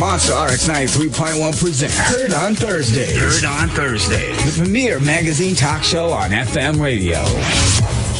[0.00, 3.16] Monster RX 93.1 presents Heard on Thursdays.
[3.16, 4.56] Heard on Thursdays.
[4.56, 7.20] The premier magazine talk show on FM radio.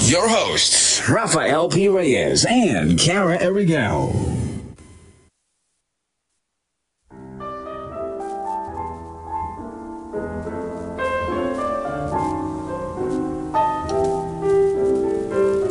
[0.08, 1.88] Your hosts, Rafael P.
[1.88, 4.34] Reyes and Kara Erigel.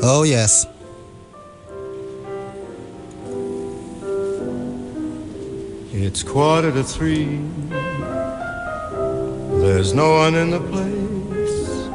[0.05, 0.67] Oh, yes.
[6.05, 7.39] It's quarter to three.
[9.61, 11.87] There's no one in the place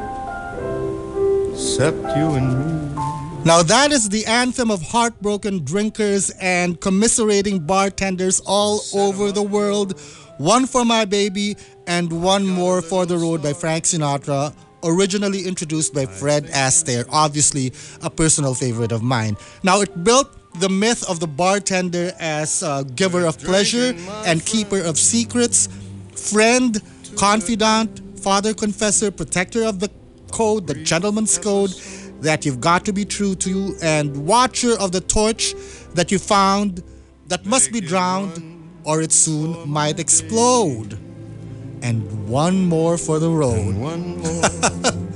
[1.53, 3.03] except you and me.
[3.45, 9.99] Now, that is the anthem of heartbroken drinkers and commiserating bartenders all over the world.
[10.39, 11.55] One for My Baby
[11.85, 17.73] and One More for the Road by Frank Sinatra, originally introduced by Fred Astaire, obviously
[18.01, 19.37] a personal favorite of mine.
[19.61, 23.93] Now, it built the myth of the bartender as a giver of pleasure
[24.25, 25.69] and keeper of secrets,
[26.15, 26.81] friend,
[27.15, 29.89] confidant, father confessor, protector of the
[30.31, 31.71] code, the gentleman's code
[32.21, 35.53] that you've got to be true to, and watcher of the torch
[35.93, 36.83] that you found
[37.27, 38.43] that must be drowned
[38.83, 40.93] or it soon might explode.
[41.81, 43.75] And one more for the road.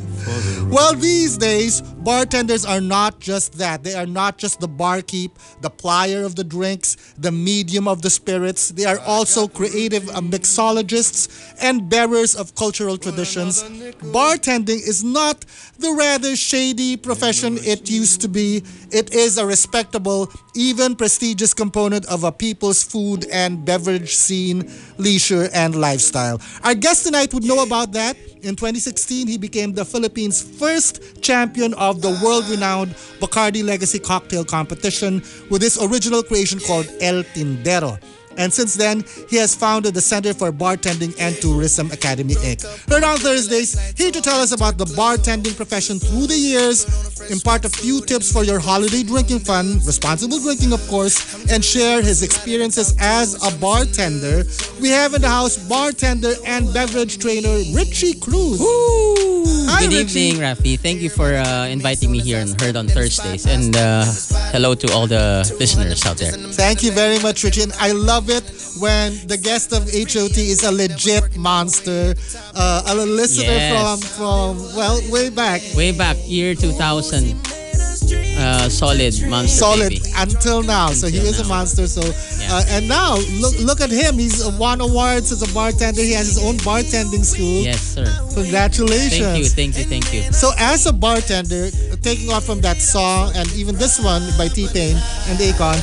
[0.70, 3.84] Well, these days, bartenders are not just that.
[3.84, 8.10] They are not just the barkeep, the plier of the drinks, the medium of the
[8.10, 8.70] spirits.
[8.70, 13.64] They are also creative uh, mixologists and bearers of cultural traditions.
[13.64, 15.46] Bartending is not
[15.78, 18.64] the rather shady profession it used to be.
[18.92, 25.50] It is a respectable, even prestigious component of a people's food and beverage scene, leisure,
[25.54, 26.42] and lifestyle.
[26.64, 28.18] Our guest tonight would know about that.
[28.42, 35.24] In 2016, he became the Philippines' first champion of the world-renowned Bacardi Legacy Cocktail Competition
[35.50, 38.00] with his original creation called El Tindero.
[38.38, 42.64] And since then, he has founded the Center for Bartending and Tourism Academy Inc.
[42.90, 46.86] Heard on Thursdays, here to tell us about the bartending profession through the years,
[47.32, 52.02] impart a few tips for your holiday drinking fun, responsible drinking of course, and share
[52.02, 54.44] his experiences as a bartender.
[54.82, 58.60] We have in the house bartender and beverage trainer Richie Cruz.
[59.70, 60.20] Hi, Good Richie.
[60.20, 60.80] evening, Rafi.
[60.80, 63.46] Thank you for uh, inviting me here and Heard on Thursdays.
[63.46, 64.06] And uh,
[64.52, 66.32] hello to all the listeners out there.
[66.32, 67.64] Thank you very much, Richie.
[67.64, 68.44] And I love it
[68.80, 72.16] when the guest of HOT is a legit monster,
[72.56, 73.72] uh, a listener Yes.
[73.74, 77.36] from from well way back, Way back, year 2000,
[78.44, 80.12] uh, solid monster solid baby.
[80.18, 80.88] until now.
[80.90, 81.88] so he Until is a monster.
[81.88, 82.54] So Yeah.
[82.60, 84.18] uh, and now look look at him.
[84.20, 86.02] He's won awards as a bartender.
[86.02, 87.64] He has his own bartending school.
[87.64, 88.06] Yes, sir.
[88.34, 89.22] Congratulations.
[89.22, 90.22] Thank you, thank you, thank you.
[90.34, 91.72] So as a bartender,
[92.02, 94.96] taking off from that song and even this one by T Pain
[95.30, 95.78] and Akon,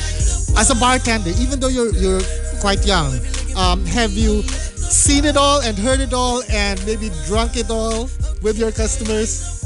[0.57, 2.21] as a bartender, even though you're you're
[2.61, 3.11] quite young,
[3.55, 8.09] um, have you seen it all and heard it all and maybe drunk it all
[8.41, 9.63] with your customers?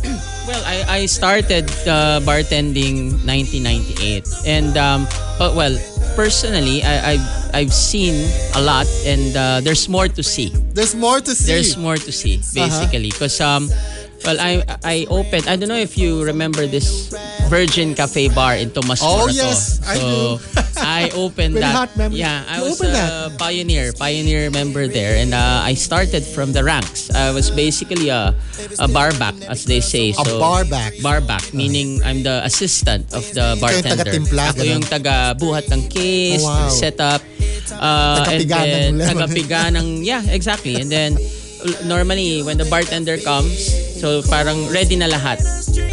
[0.47, 5.07] Well, I, I started uh, bartending 1998, and um,
[5.39, 5.73] well,
[6.15, 8.13] personally, I, I've I've seen
[8.53, 10.49] a lot, and uh, there's more to see.
[10.77, 11.51] There's more to see.
[11.53, 13.69] There's more to see, basically, because um,
[14.25, 15.47] well, I I opened.
[15.47, 17.13] I don't know if you remember this
[17.47, 20.09] Virgin Cafe bar in Tomas Oh, yes, I so
[20.41, 20.61] do.
[20.81, 21.71] I opened that.
[21.71, 22.19] hot memory.
[22.19, 26.63] Yeah, I You was a pioneer, pioneer member there, and uh, I started from the
[26.65, 27.07] ranks.
[27.13, 28.33] I was basically a
[28.81, 30.11] a barback, as they say.
[30.11, 30.97] A So, barback.
[31.05, 34.03] Barback, meaning I'm the assistant of the bartender.
[34.03, 36.67] taga-timpla, Ako yung taga-buhat ng case, Oh, wow.
[36.73, 37.21] setup,
[37.77, 40.75] uh, and Tagapiga ng then tagapiga ng, yeah, exactly.
[40.81, 41.15] And then,
[41.85, 43.71] normally, when the bartender comes,
[44.05, 45.41] so parang ready na lahat.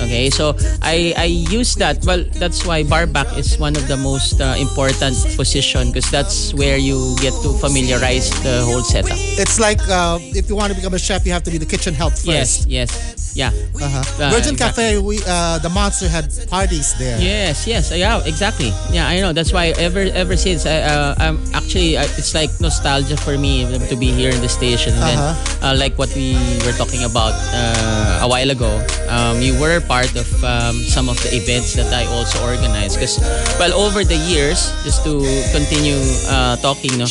[0.05, 0.53] Okay, so
[0.85, 2.05] I I use that.
[2.05, 6.77] Well, that's why barback is one of the most uh, important position because that's where
[6.77, 9.17] you get to familiarize the whole setup.
[9.41, 11.65] It's like uh, if you want to become a chef, you have to be the
[11.65, 12.69] kitchen help first.
[12.69, 12.91] Yes, yes,
[13.33, 13.49] yeah.
[13.81, 14.05] Uh-huh.
[14.21, 14.93] Uh, Virgin exactly.
[14.93, 17.17] Cafe, we uh, the monster had parties there.
[17.17, 18.77] Yes, yes, yeah, exactly.
[18.93, 19.33] Yeah, I know.
[19.33, 23.65] That's why ever ever since I, uh, I'm actually uh, it's like nostalgia for me
[23.89, 24.93] to be here in the station.
[24.93, 25.21] And then,
[25.65, 26.37] uh, like what we
[26.67, 28.71] were talking about uh, a while ago,
[29.09, 32.97] um, you were part of um, some of the events that I also organized.
[32.97, 33.19] Because,
[33.59, 35.21] well, over the years, just to
[35.53, 37.07] continue uh, talking, no,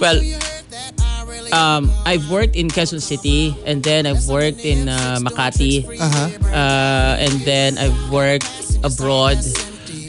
[0.00, 0.18] well,
[1.52, 6.28] um, I've worked in Quezon City, and then I've worked in uh, Makati, Uh-huh.
[6.54, 8.46] uh, and then I've worked
[8.84, 9.38] abroad.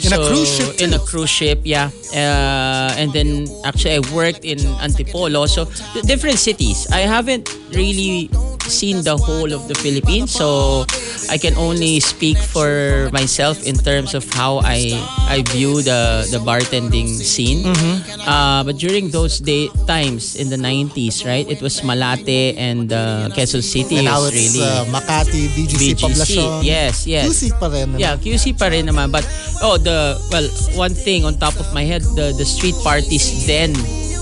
[0.02, 1.92] In a cruise ship In a cruise ship, yeah.
[2.10, 5.46] Uh, and then actually I worked in Antipolo.
[5.46, 5.66] So
[6.10, 6.90] different cities.
[6.90, 8.26] I haven't really
[8.72, 10.88] seen the whole of the Philippines, so
[11.30, 14.96] I can only speak for myself in terms of how I
[15.28, 17.68] I view the the bartending scene.
[17.68, 18.22] Mm-hmm.
[18.24, 21.48] Uh, but during those day times in the 90s, right?
[21.50, 26.02] It was Malate and uh, Quezon City And now it's really uh, Makati, BGC, BGC.
[26.02, 26.64] Poblacion.
[26.64, 27.28] Yes, yes.
[27.28, 27.92] QC pa rin.
[27.92, 27.98] ano?
[27.98, 29.12] Yeah, QC pa rin naman.
[29.12, 29.26] But,
[29.62, 30.48] oh, the, well,
[30.78, 33.74] one thing on top of my head, the, the street parties then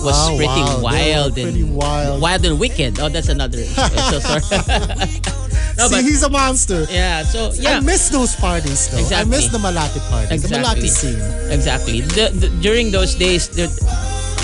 [0.03, 0.81] was Oh, pretty wow.
[0.81, 1.33] Wild.
[1.33, 2.21] pretty and, wild.
[2.21, 2.99] Wild and wicked.
[2.99, 3.57] Oh, that's another.
[3.63, 4.41] so sorry.
[5.77, 6.85] no, See, but, he's a monster.
[6.89, 7.77] yeah, so, yeah.
[7.77, 8.99] I miss those parties though.
[8.99, 9.21] Exactly.
[9.21, 10.87] I miss the Malate parties, the Malate Exactly.
[10.87, 11.51] scene.
[11.51, 12.01] Exactly.
[12.01, 13.67] The, the, during those days, the,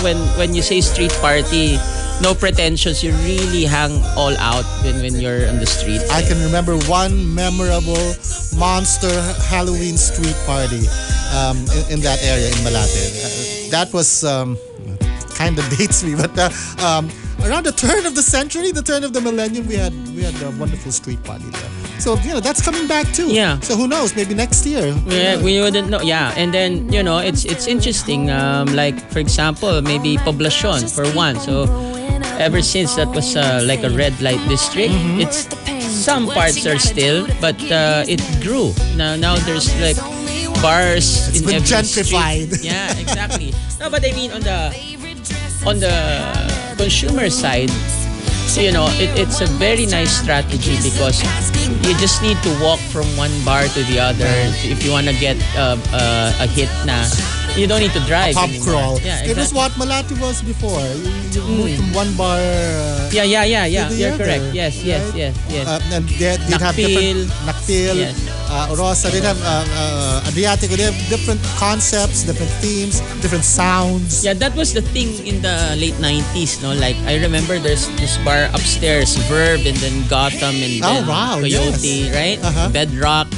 [0.02, 1.78] when when you say street party,
[2.20, 3.02] no pretensions.
[3.04, 6.00] You really hang all out when, when you're on the street.
[6.12, 8.00] I can remember one memorable
[8.56, 9.12] monster
[9.48, 10.84] Halloween street party
[11.36, 11.56] um,
[11.88, 12.92] in, in that area in Malate.
[13.24, 14.56] Uh, that was um,
[15.36, 16.50] kind of dates me, but uh,
[16.84, 17.10] um,
[17.44, 20.34] around the turn of the century, the turn of the millennium, we had we had
[20.42, 21.70] a wonderful street party there.
[22.00, 23.28] So you know that's coming back too.
[23.32, 23.60] Yeah.
[23.60, 24.14] So who knows?
[24.16, 24.94] Maybe next year.
[25.06, 26.00] Yeah, we wouldn't know.
[26.00, 28.30] Yeah, and then you know, it's it's interesting.
[28.30, 31.36] Um, like for example, maybe Poblacion for one.
[31.40, 31.64] So
[32.38, 35.20] ever since that was uh, like a red light district, Mm-hmm.
[35.24, 35.48] it's
[35.88, 38.72] some parts are still, but uh, it grew.
[38.96, 39.96] Now now there's like
[40.62, 42.52] bars It's in been every gentrified.
[42.52, 42.64] Street.
[42.64, 43.52] Yeah, exactly.
[43.80, 44.72] no, but I mean on the
[45.66, 45.94] on the
[46.78, 47.70] consumer side,
[48.56, 51.20] you know, it, it's a very nice strategy because
[51.86, 54.26] you just need to walk from one bar to the other
[54.64, 57.04] if you want to get uh, uh, a hit na
[57.56, 58.68] you don't need to drive anymore.
[58.68, 59.00] crawl.
[59.00, 59.56] Yeah, It was exactly.
[59.56, 60.76] what Malati was before.
[61.32, 62.36] You, you moved from one bar.
[62.38, 63.88] Uh, Yeah, yeah, yeah, yeah.
[63.90, 64.44] You're other, correct.
[64.54, 65.16] Yes, yes, right?
[65.16, 65.66] yes, yes.
[65.66, 68.12] Uh, and they, they'd have different Nakpil, Yes.
[68.48, 74.24] Uh, Orosa, they'd have uh, uh, Adriatico, they have different concepts, different themes, different sounds.
[74.24, 76.72] Yeah, that was the thing in the late 90s, no?
[76.72, 81.36] Like, I remember there's this bar upstairs, Verb, and then Gotham, and Oh, then wow,
[81.40, 82.14] Coyote, yes.
[82.14, 82.38] right?
[82.44, 82.68] Uh-huh.
[82.70, 83.28] Bedrock.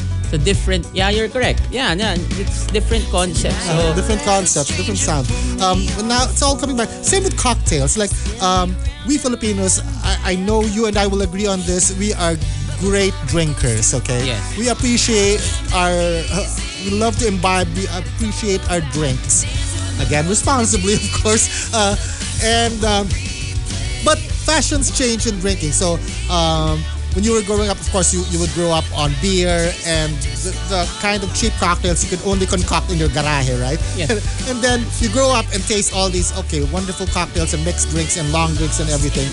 [0.44, 1.62] Different, yeah, you're correct.
[1.72, 3.64] Yeah, yeah, it's different concepts.
[3.64, 5.24] So, Uh, different concepts, different sounds.
[5.56, 6.90] Um, but now it's all coming back.
[7.00, 7.96] Same with cocktails.
[7.96, 8.12] Like
[8.44, 8.76] um,
[9.08, 11.96] we Filipinos, I, I know you and I will agree on this.
[11.96, 12.36] We are
[12.80, 13.94] great drinkers.
[13.94, 14.26] Okay.
[14.26, 14.56] Yes.
[14.56, 15.40] We appreciate
[15.74, 15.92] our.
[15.92, 16.46] Uh,
[16.84, 17.68] we love to imbibe.
[17.74, 19.44] We appreciate our drinks.
[20.00, 21.72] Again, responsibly, of course.
[21.74, 21.96] Uh,
[22.42, 23.08] and um,
[24.04, 25.72] but fashions change in drinking.
[25.72, 25.98] So
[26.30, 26.82] um,
[27.14, 30.12] when you were growing up, of course, you, you would grow up on beer and
[30.44, 33.80] the, the kind of cheap cocktails you could only concoct in your garage, right?
[33.96, 34.22] Yes.
[34.48, 38.16] and then you grow up and taste all these, okay, wonderful cocktails and mixed drinks
[38.16, 39.26] and long drinks and everything.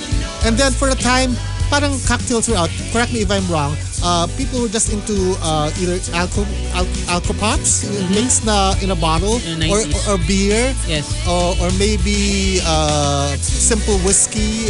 [0.47, 1.35] And then for a time,
[1.69, 2.69] parang cocktails were out.
[2.91, 3.75] Correct me if I'm wrong.
[4.03, 6.45] Uh, people were just into uh, either alcohol,
[6.77, 7.83] al- alcohol pops
[8.13, 11.09] mixed na in a bottle or, or, or beer yes.
[11.25, 14.69] or, or maybe uh, simple whiskey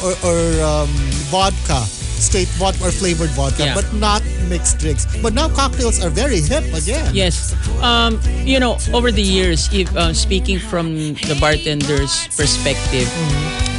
[0.00, 0.88] or, or um,
[1.28, 1.84] vodka,
[2.16, 3.74] straight vodka or flavored vodka, Yeah.
[3.74, 5.04] but not mixed drinks.
[5.20, 7.12] But now cocktails are very hip again.
[7.14, 7.52] Yes.
[7.82, 10.94] Um, you know, over the years, if uh, speaking from
[11.28, 13.10] the bartender's perspective,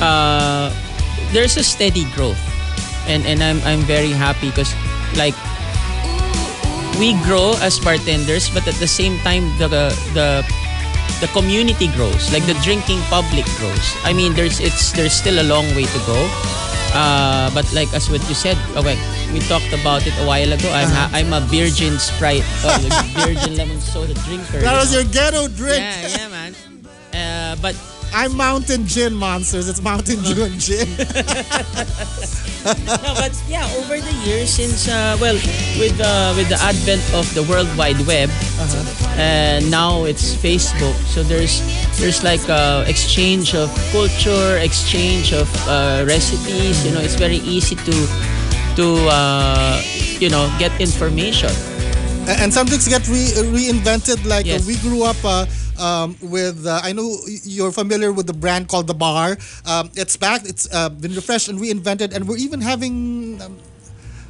[0.02, 0.70] uh,
[1.34, 2.40] there's a steady growth,
[3.10, 4.72] and and I'm I'm very happy because
[5.18, 5.36] like
[7.02, 9.68] we grow as bartenders, but at the same time the
[10.14, 10.46] the
[11.20, 13.88] the community grows, like the drinking public grows.
[14.06, 16.20] I mean, there's it's there's still a long way to go.
[16.94, 19.02] Uh, but like as what you said, oh, wait,
[19.34, 20.70] we talked about it a while ago.
[20.70, 22.78] I'm ha- I'm a virgin Sprite, uh,
[23.26, 24.62] virgin lemon soda drinker.
[24.62, 25.02] That was know?
[25.02, 25.82] your ghetto drink.
[25.82, 26.54] yeah, yeah, man.
[27.10, 27.74] Uh, but
[28.14, 29.68] I'm Mountain Gin Monsters.
[29.68, 30.88] It's Mountain Dew and Gin.
[32.86, 35.34] no, but yeah, over the years since uh, well,
[35.80, 38.30] with uh, with the advent of the World Wide Web,
[39.18, 40.94] and now it's Facebook.
[41.10, 41.60] So there's
[42.00, 46.86] there's like uh, exchange of culture, exchange of uh, recipes.
[46.86, 47.96] You know, it's very easy to
[48.78, 49.82] to uh,
[50.22, 51.50] you know get information.
[52.24, 54.24] and some things get re- reinvented.
[54.24, 54.64] Like Yes.
[54.68, 55.44] we grew up uh,
[55.80, 59.38] um, with, uh, I know you're familiar with the brand called The Bar.
[59.66, 60.46] Um, it's back.
[60.46, 63.42] It's uh, been refreshed and reinvented, and we're even having.
[63.42, 63.58] Um,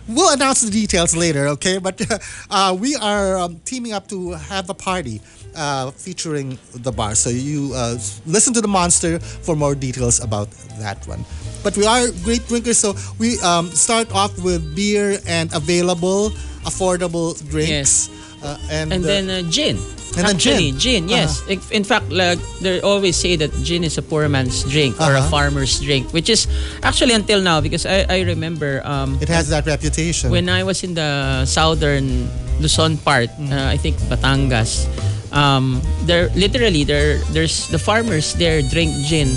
[0.06, 1.78] We'll announce the details later, okay?
[1.78, 2.02] But
[2.52, 5.22] uh, we are um, teaming up to have a party
[5.56, 7.16] uh, featuring the bar.
[7.16, 11.24] So you uh, listen to the monster for more details about that one.
[11.64, 16.32] But we are great drinkers, so we um, start off with beer and available,
[16.68, 18.10] affordable drinks.
[18.44, 19.80] Uh, and And uh, then uh, gin.
[20.14, 21.10] And then Actually, gin.
[21.10, 21.16] Uh-huh.
[21.26, 21.42] yes.
[21.50, 25.16] In- In fact, like they always say that gin is a poor man's drink or
[25.16, 25.30] a Uh-huh.
[25.32, 26.46] farmer's drink, which is
[26.84, 30.30] actually until now because I, I remember um, it has that reputation.
[30.30, 32.30] when I was in the southern
[32.62, 33.50] Luzon part, Mm-hmm.
[33.58, 34.86] uh, I think Batangas,
[35.34, 39.34] um, there literally there there's the farmers there drink gin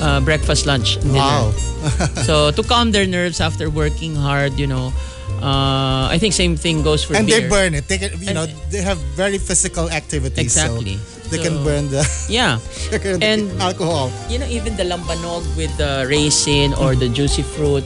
[0.00, 1.20] uh, breakfast, lunch, dinner.
[1.20, 1.52] Wow.
[2.24, 4.88] so to calm their nerves after working hard, you know,
[5.44, 7.44] uh, I think same thing goes for and beer.
[7.44, 7.84] they burn it.
[7.86, 10.40] They can, you And- know, they have very physical activities.
[10.40, 10.96] Exactly.
[10.96, 12.00] So they can burn the
[12.32, 12.58] Yeah.
[12.88, 13.22] sugar and,
[13.52, 14.08] And- alcohol.
[14.32, 17.84] you know, even the lambanog with the raisin or the juicy fruit.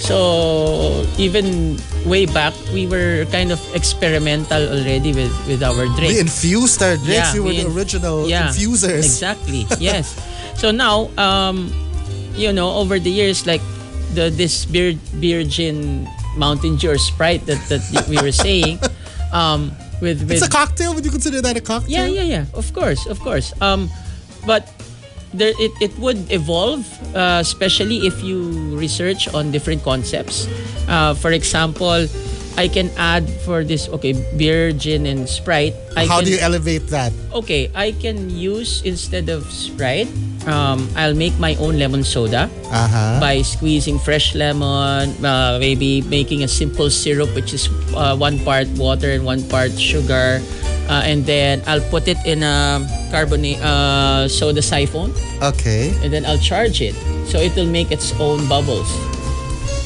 [0.00, 1.76] So even
[2.08, 6.16] way back, we were kind of experimental already with, with our drink.
[6.16, 7.34] We infused our drinks.
[7.34, 9.04] Yeah, we were we the original yeah, infusers.
[9.04, 9.66] Exactly.
[9.78, 10.16] Yes.
[10.56, 11.68] so now, um,
[12.32, 13.60] you know, over the years, like
[14.16, 16.08] the this beer beer gin
[16.40, 18.80] Mountain Dew or Sprite that, that we were saying,
[19.32, 19.70] um,
[20.00, 20.94] with with It's a cocktail.
[20.96, 22.08] Would you consider that a cocktail?
[22.08, 22.44] yeah, yeah, yeah.
[22.56, 23.52] Of course, of course.
[23.60, 23.92] Um,
[24.48, 24.64] but
[25.36, 26.82] there, it, it would evolve,
[27.14, 28.40] uh, especially if you
[28.74, 30.48] research on different concepts.
[30.88, 32.08] Uh, for example,
[32.56, 35.74] I can add for this, okay, beer, gin, and Sprite.
[35.96, 37.12] I How can, do you elevate that?
[37.32, 40.08] Okay, I can use instead of Sprite,
[40.46, 43.20] um, I'll make my own lemon soda Uh huh.
[43.20, 48.68] by squeezing fresh lemon, uh, maybe making a simple syrup, which is uh, one part
[48.76, 50.42] water and one part sugar,
[50.88, 55.94] uh, and then I'll put it in a carbonate uh, soda siphon, Okay.
[56.02, 58.90] and then I'll charge it, so it will make its own bubbles.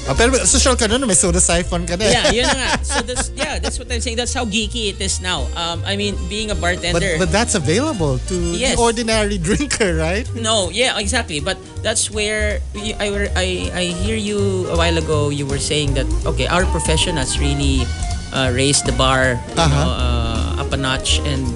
[0.04, 2.04] Oh, pero social ka nun, may soda siphon ka na.
[2.04, 2.70] Yeah, yun na nga.
[2.84, 4.20] So that's yeah, that's what I'm saying.
[4.20, 5.48] That's how geeky it is now.
[5.56, 7.16] Um, I mean, being a bartender.
[7.16, 8.76] but that's available to Yes.
[8.76, 10.28] the ordinary drinker, right?
[10.36, 11.40] No, yeah, exactly.
[11.40, 15.32] But that's where I, I I hear you a while ago.
[15.32, 16.04] You were saying that
[16.36, 17.88] okay, our profession has really
[18.36, 19.72] uh, raised the bar, you Uh-huh.
[19.72, 21.48] know, uh, up a notch, and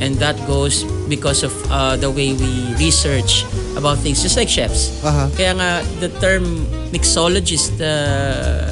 [0.00, 3.44] and that goes because of uh, the way we research
[3.76, 4.92] about things, just like chefs.
[5.04, 5.28] Uh-huh.
[5.36, 6.44] Kaya nga the term
[6.92, 8.66] mixologist uh,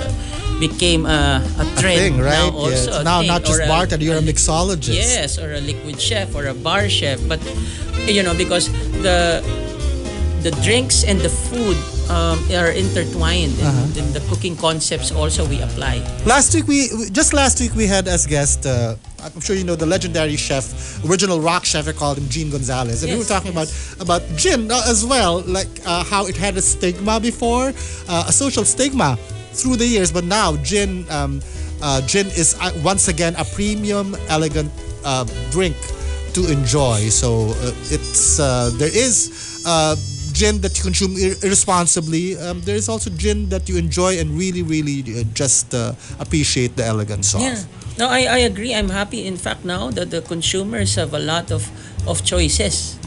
[0.61, 2.39] became a, a A trend thing, right?
[2.39, 2.71] now also.
[2.71, 3.01] yes.
[3.01, 4.95] a Now, thing, not just a- bartender, you're a a- mixologist.
[4.95, 7.19] Yes, or a liquid chef or a bar chef.
[7.29, 7.41] But
[8.07, 8.71] you know, because
[9.03, 9.43] the
[10.45, 11.77] the drinks and the food
[12.13, 14.01] um, are intertwined, and, Uh-huh.
[14.01, 15.95] and the cooking concepts also we apply.
[16.27, 16.79] Last week we
[17.19, 18.67] just last week we had as guest.
[18.67, 20.65] Uh, I'm sure you know the legendary chef,
[21.09, 21.89] original rock chef.
[21.89, 23.97] I called him Gene Gonzalez, and we Yes, were talking yes.
[23.97, 27.73] about about gin uh, as well, like uh, how it had a stigma before,
[28.13, 29.17] uh, a social stigma
[29.59, 31.41] through the years, but now gin um,
[31.81, 34.69] uh, gin is uh, once again a premium, elegant
[35.09, 35.77] uh, drink
[36.37, 37.09] to enjoy.
[37.09, 39.33] So uh, it's uh, there is.
[40.35, 42.37] Gin that you consume ir- irresponsibly.
[42.37, 46.75] Um, there is also gin that you enjoy and really, really uh, just uh, appreciate
[46.77, 47.41] the elegance of.
[47.41, 47.63] Yeah.
[47.99, 48.75] No, I, I agree.
[48.75, 49.25] I'm happy.
[49.27, 51.71] In fact, now that the consumers have a lot of
[52.07, 52.99] of choices.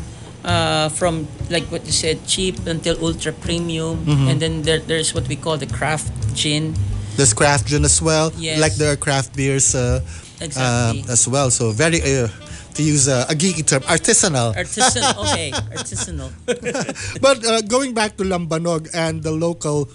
[0.48, 4.28] Uh, from like what you said, cheap until ultra premium, Mm-hmm.
[4.32, 6.08] and then there, there's what we call the craft
[6.40, 6.72] gin.
[7.20, 8.56] There's craft gin as well, Yes.
[8.62, 10.00] like there are craft beers uh,
[10.40, 11.04] Exactly.
[11.04, 11.52] uh, as well.
[11.52, 12.30] So very, uh,
[12.78, 14.54] to use a, a geeky term, artisanal.
[14.54, 16.30] Artisanal, okay, artisanal.
[17.26, 19.90] but uh, going back to lambanog and the local,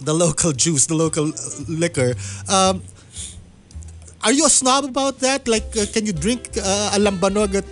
[0.00, 1.30] the local juice, the local
[1.68, 2.14] liquor.
[2.48, 2.82] Um,
[4.24, 5.46] are you a snob about that?
[5.46, 7.64] Like, uh, can you drink uh, a lambanog at,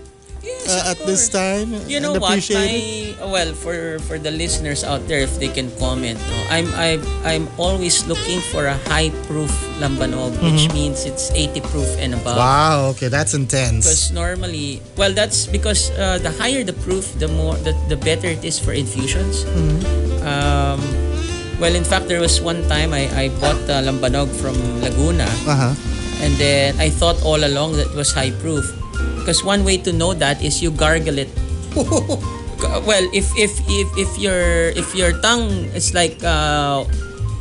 [0.42, 1.74] Yes, uh, at this time?
[1.90, 2.38] You know what?
[2.50, 7.02] My well, for for the listeners out there, if they can comment, no, I'm I
[7.26, 9.50] I'm always looking for a high proof
[9.82, 12.38] lambanog, which means it's 80 proof and above.
[12.38, 12.46] Mm-hmm.
[12.46, 13.82] Wow, okay, that's intense.
[13.86, 18.28] Because normally, well, that's because uh, the higher the proof, the more the, the better
[18.30, 19.42] it is for infusions.
[19.42, 20.22] Mm-hmm.
[20.22, 20.78] Um,
[21.58, 25.74] well, in fact, there was one time I, I bought uh, lambanog from Laguna, Uh-huh.
[26.22, 28.62] and then I thought all along that it was high proof.
[29.18, 31.28] Because one way to know that is you gargle it.
[31.76, 36.84] well, if if if if your if your tongue is like uh,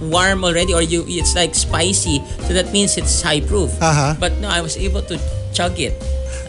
[0.02, 3.72] warm already, or you it's like spicy, so that means it's high proof.
[3.82, 4.16] Uh-huh.
[4.20, 5.18] But no, I was able to
[5.54, 5.96] chug it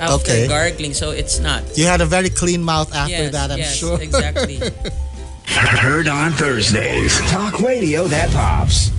[0.00, 0.48] after Okay.
[0.48, 1.62] gargling, so it's not.
[1.76, 4.00] You had a very clean mouth after yes, that, I'm yes, sure.
[4.00, 4.60] exactly.
[5.48, 7.18] Heard on Thursdays.
[7.30, 8.90] Talk radio that pops.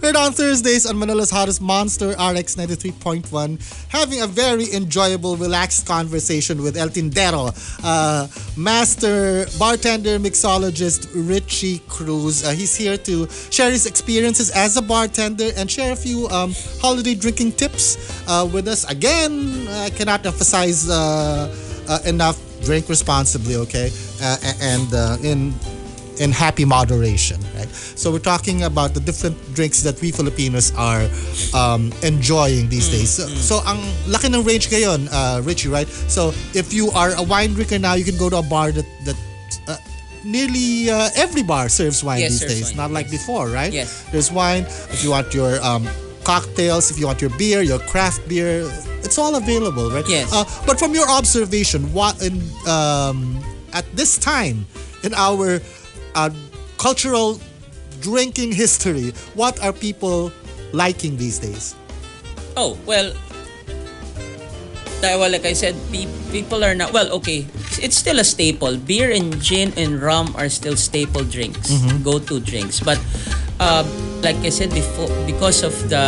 [0.00, 6.62] Heard on Thursdays on Manila's hottest monster, RX 93.1, having a very enjoyable, relaxed conversation
[6.62, 7.50] with El Tindero,
[7.82, 12.44] uh, master bartender, mixologist Richie Cruz.
[12.44, 16.54] Uh, he's here to share his experiences as a bartender and share a few um,
[16.80, 17.96] holiday drinking tips
[18.28, 18.88] uh, with us.
[18.88, 21.52] Again, I cannot emphasize uh,
[21.88, 23.90] uh, enough drink responsibly, okay?
[24.22, 25.52] Uh, and in
[26.20, 27.68] in happy moderation, right?
[27.70, 31.08] So we're talking about the different drinks that we Filipinos are
[31.54, 33.10] um, enjoying these days.
[33.10, 35.88] So, so ang laki ng range ngayon, uh, Richie, right?
[35.88, 38.86] So if you are a wine drinker now, you can go to a bar that
[39.04, 39.18] that
[39.66, 39.76] uh,
[40.24, 43.72] nearly uh, every bar serves wine Yes, these days, wine, not like before, right?
[43.72, 44.04] Yes.
[44.10, 44.64] There's wine.
[44.90, 45.86] If you want your um,
[46.24, 48.68] cocktails, if you want your beer, your craft beer,
[49.02, 50.06] it's all available, right?
[50.08, 50.32] Yes.
[50.32, 53.38] Uh, but from your observation, what in um,
[53.72, 54.66] at this time
[55.04, 55.60] in our
[56.18, 56.30] uh,
[56.78, 57.38] cultural
[58.02, 60.32] drinking history, what are people
[60.74, 61.74] liking these days?
[62.58, 63.14] Oh, well,
[65.02, 67.46] well, like I said, pe- people are not, well, okay,
[67.78, 68.76] it's still a staple.
[68.76, 71.70] Beer and gin and rum are still staple drinks,
[72.02, 72.80] go-to drinks.
[72.80, 72.98] But
[73.60, 73.86] uh,
[74.22, 76.02] like I said before, because of the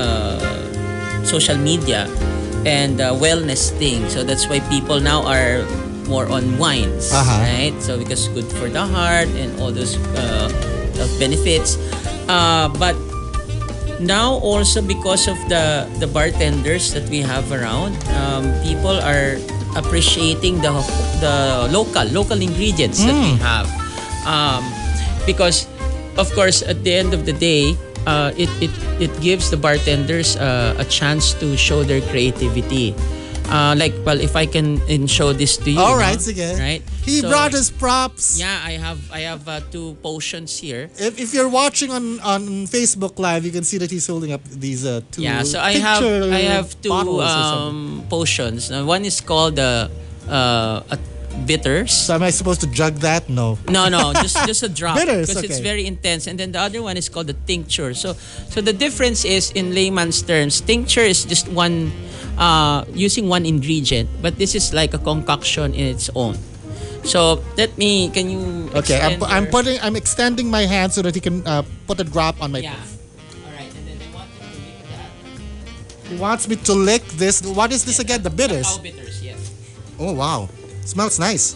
[0.00, 2.08] uh, social media
[2.64, 5.60] and uh, wellness thing, so that's why people now are
[6.08, 7.42] more on wines, Uh-huh.
[7.42, 7.74] right?
[7.82, 10.48] So because good for the heart and all those uh,
[11.18, 11.76] benefits.
[12.28, 12.96] Uh, but
[14.00, 19.40] now also because of the the bartenders that we have around um, people are
[19.72, 20.68] appreciating the
[21.24, 23.64] the local local ingredients that we have
[24.28, 24.60] um,
[25.24, 25.64] because
[26.20, 27.72] of course at the end of the day
[28.04, 32.92] uh, it, it it gives the bartenders uh, a chance to show their creativity
[33.50, 36.18] uh, like well if I can in show this to you All right, no?
[36.18, 36.48] right, sige.
[36.58, 38.38] right He So, brought his props.
[38.38, 42.66] yeah I have I have uh, two potions here If, if you're watching on, on
[42.66, 45.78] Facebook Live, you can see that he's holding up these uh, two Yeah, so I
[45.78, 48.02] have I have two bottles or something.
[48.02, 48.70] um, potions.
[48.70, 49.90] Uh, one is called the
[50.28, 50.96] uh, uh,
[51.44, 51.92] bitters.
[51.92, 53.28] So am I supposed to jug that?
[53.28, 53.58] No.
[53.68, 56.26] No, no, just just a drop Bitters, because it's very intense.
[56.26, 57.92] And then the other one is called the tincture.
[57.92, 58.14] So
[58.48, 61.92] so the difference is in layman's terms, tincture is just one
[62.38, 66.36] uh, using one ingredient, but this is like a concoction in its own.
[67.04, 71.02] So let me can you Okay, I'm, extend I'm putting I'm extending my hand so
[71.06, 72.58] that he can uh, put a drop on my.
[72.66, 72.74] yeah.
[72.74, 76.08] All right, and then I want you to lick that.
[76.10, 77.46] He wants me to lick this.
[77.46, 78.22] What is this again?
[78.26, 78.66] The bitters.
[78.66, 79.38] Cacao bitters, yes.
[80.02, 80.48] Oh wow,
[80.86, 81.54] smells nice.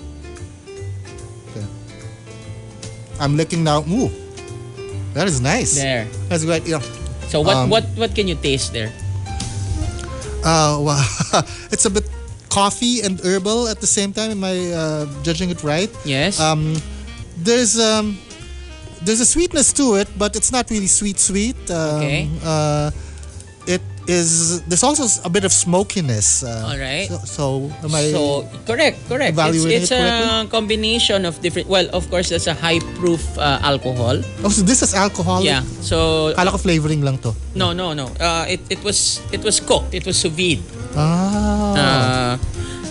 [1.50, 1.64] Okay.
[3.18, 3.80] I'm licking now.
[3.88, 4.10] Ooh,
[5.14, 5.75] that is nice.
[5.78, 6.06] There.
[6.28, 6.66] That's great.
[6.66, 6.82] Yeah.
[7.30, 8.92] So what Um, what what can you taste there?
[10.44, 11.04] Uh, wow.
[11.72, 12.04] it's a bit
[12.50, 14.30] coffee and herbal at the same time.
[14.34, 15.90] Am I uh, judging it right?
[16.04, 16.40] Yes.
[16.40, 16.75] Um,
[17.38, 18.18] there's um,
[19.04, 21.56] there's a sweetness to it, but it's not really sweet sweet.
[21.70, 22.28] Um, Okay.
[22.42, 22.90] Uh,
[24.11, 24.61] is.
[24.67, 26.43] There's also a bit of smokiness.
[26.43, 27.09] Uh, All right.
[27.09, 27.45] So, so
[27.83, 28.11] am I?
[28.11, 29.38] So correct, correct.
[29.38, 31.69] It's, it's it a combination of different.
[31.69, 34.19] Well, of course, that's a high proof uh, alcohol.
[34.45, 35.43] oh, so this is alcohol.
[35.43, 35.62] Yeah.
[35.81, 37.34] So Kala ko flavoring lang to.
[37.54, 38.11] no, no, no.
[38.19, 39.95] Uh, it it was it was cooked.
[39.95, 40.63] It was sous vide.
[40.99, 41.75] Ah.
[41.75, 42.34] Uh,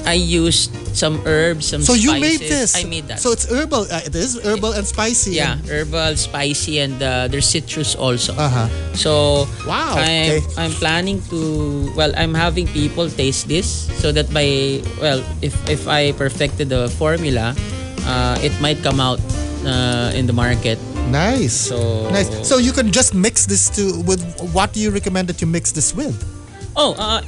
[0.06, 2.76] I used some herbs, some so you made this.
[2.76, 3.20] I made that.
[3.20, 3.86] So it's herbal.
[3.92, 5.32] Uh, it is herbal and spicy.
[5.38, 8.34] yeah, and- herbal, spicy, and uh, there's citrus also.
[8.34, 8.68] Uh-huh.
[8.96, 10.42] So Wow, I'm okay.
[10.58, 15.88] I'm planning to well I'm having people taste this so that by well if if
[15.88, 17.54] I perfected the formula,
[18.10, 19.20] uh, it might come out
[19.66, 20.80] uh, in the market.
[21.14, 21.54] Nice.
[21.70, 22.30] So- nice.
[22.48, 24.22] So you can just mix this to with
[24.54, 26.18] what do you recommend that you mix this with?
[26.76, 27.22] Oh, uh,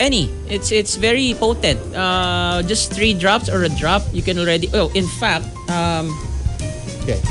[0.00, 1.80] any it's it's very potent.
[1.94, 4.68] Uh, just three drops or a drop you can already.
[4.74, 6.12] Oh, in fact, um,
[7.06, 7.22] Okay.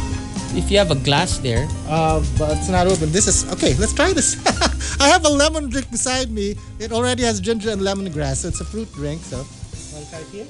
[0.56, 3.12] if you have a glass there, Uh, but it's not open.
[3.12, 3.76] This is okay.
[3.76, 4.40] Let's try this.
[5.04, 6.56] I have a lemon drink beside me.
[6.80, 8.42] It already has ginger and lemongrass.
[8.44, 9.22] So it's a fruit drink.
[9.28, 9.44] So,
[9.94, 10.48] wanna try here?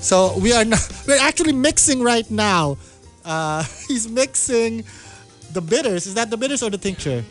[0.00, 2.78] So we are not, we're actually mixing right now.
[3.24, 4.84] Uh, he's mixing
[5.52, 6.06] the bitters.
[6.06, 7.24] Is that the bitters or the tincture?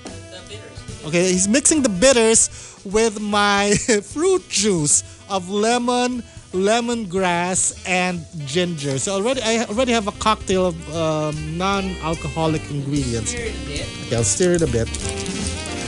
[1.05, 2.49] Okay, he's mixing the bitters
[2.85, 3.73] with my
[4.13, 6.21] fruit juice of lemon,
[6.53, 8.99] lemongrass, and ginger.
[8.99, 13.33] So already I already have a cocktail of um, non-alcoholic ingredients.
[13.33, 14.87] Okay, I'll stir it a bit.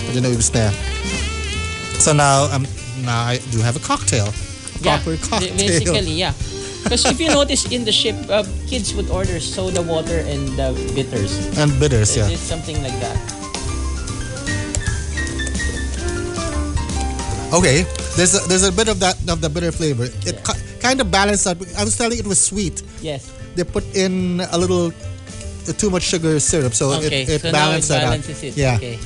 [0.10, 0.72] I don't know if it's there.
[2.00, 2.66] So now um
[3.06, 4.34] now I do have a cocktail.
[4.82, 5.56] yeah, Proper cocktail.
[5.58, 6.34] basically yeah.
[6.84, 10.74] Because if you notice in the ship, uh, kids would order soda water and uh,
[10.96, 11.38] bitters.
[11.58, 12.28] And bitters, yeah.
[12.28, 13.43] It's something like that.
[17.60, 17.86] Okay,
[18.18, 20.06] there's a, there's a bit of that of the bitter flavor.
[20.26, 21.58] It ki- kind of balanced out.
[21.78, 22.82] I was telling it was sweet.
[23.02, 23.30] Yes.
[23.56, 27.22] They put in a little uh, too much sugar syrup, so Okay.
[27.24, 28.44] it, it so now it balanced that balances out.
[28.44, 28.58] it.
[28.58, 28.98] Yeah, Okay.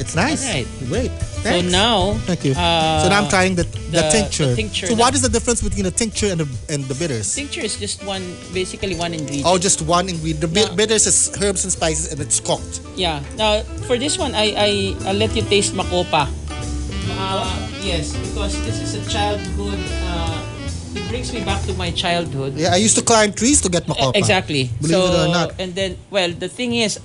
[0.00, 0.40] it's nice.
[0.48, 0.68] Alright.
[0.88, 1.12] Great.
[1.44, 2.16] So now.
[2.24, 2.52] Thank you.
[2.56, 4.46] uh, so now I'm trying the, the, the- tincture.
[4.48, 7.28] the tincture So what is the difference between the tincture and the and the bitters?
[7.36, 8.24] Tincture is just one,
[8.56, 9.44] basically one ingredient.
[9.44, 10.40] Oh, just one ingredient.
[10.40, 12.80] The bit bitters is herbs and spices, and it's cooked.
[12.96, 13.20] Yeah.
[13.36, 14.70] Now, for this one, I I
[15.04, 16.32] I'll let you taste makopa.
[17.24, 17.48] Uh,
[17.80, 19.80] yes, because this is a childhood.
[20.04, 20.36] Uh,
[20.94, 22.52] it brings me back to my childhood.
[22.54, 24.12] Yeah, I used to climb trees to get makopa.
[24.14, 24.68] Exactly.
[24.80, 25.48] Believe so, it or not.
[25.58, 27.00] and then, well, the thing is,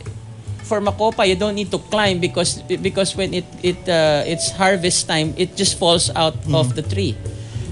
[0.68, 5.08] for makopa, you don't need to climb because because when it it uh, it's harvest
[5.08, 6.60] time, it just falls out Mm.
[6.60, 7.16] of the tree.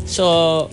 [0.08, 0.72] So.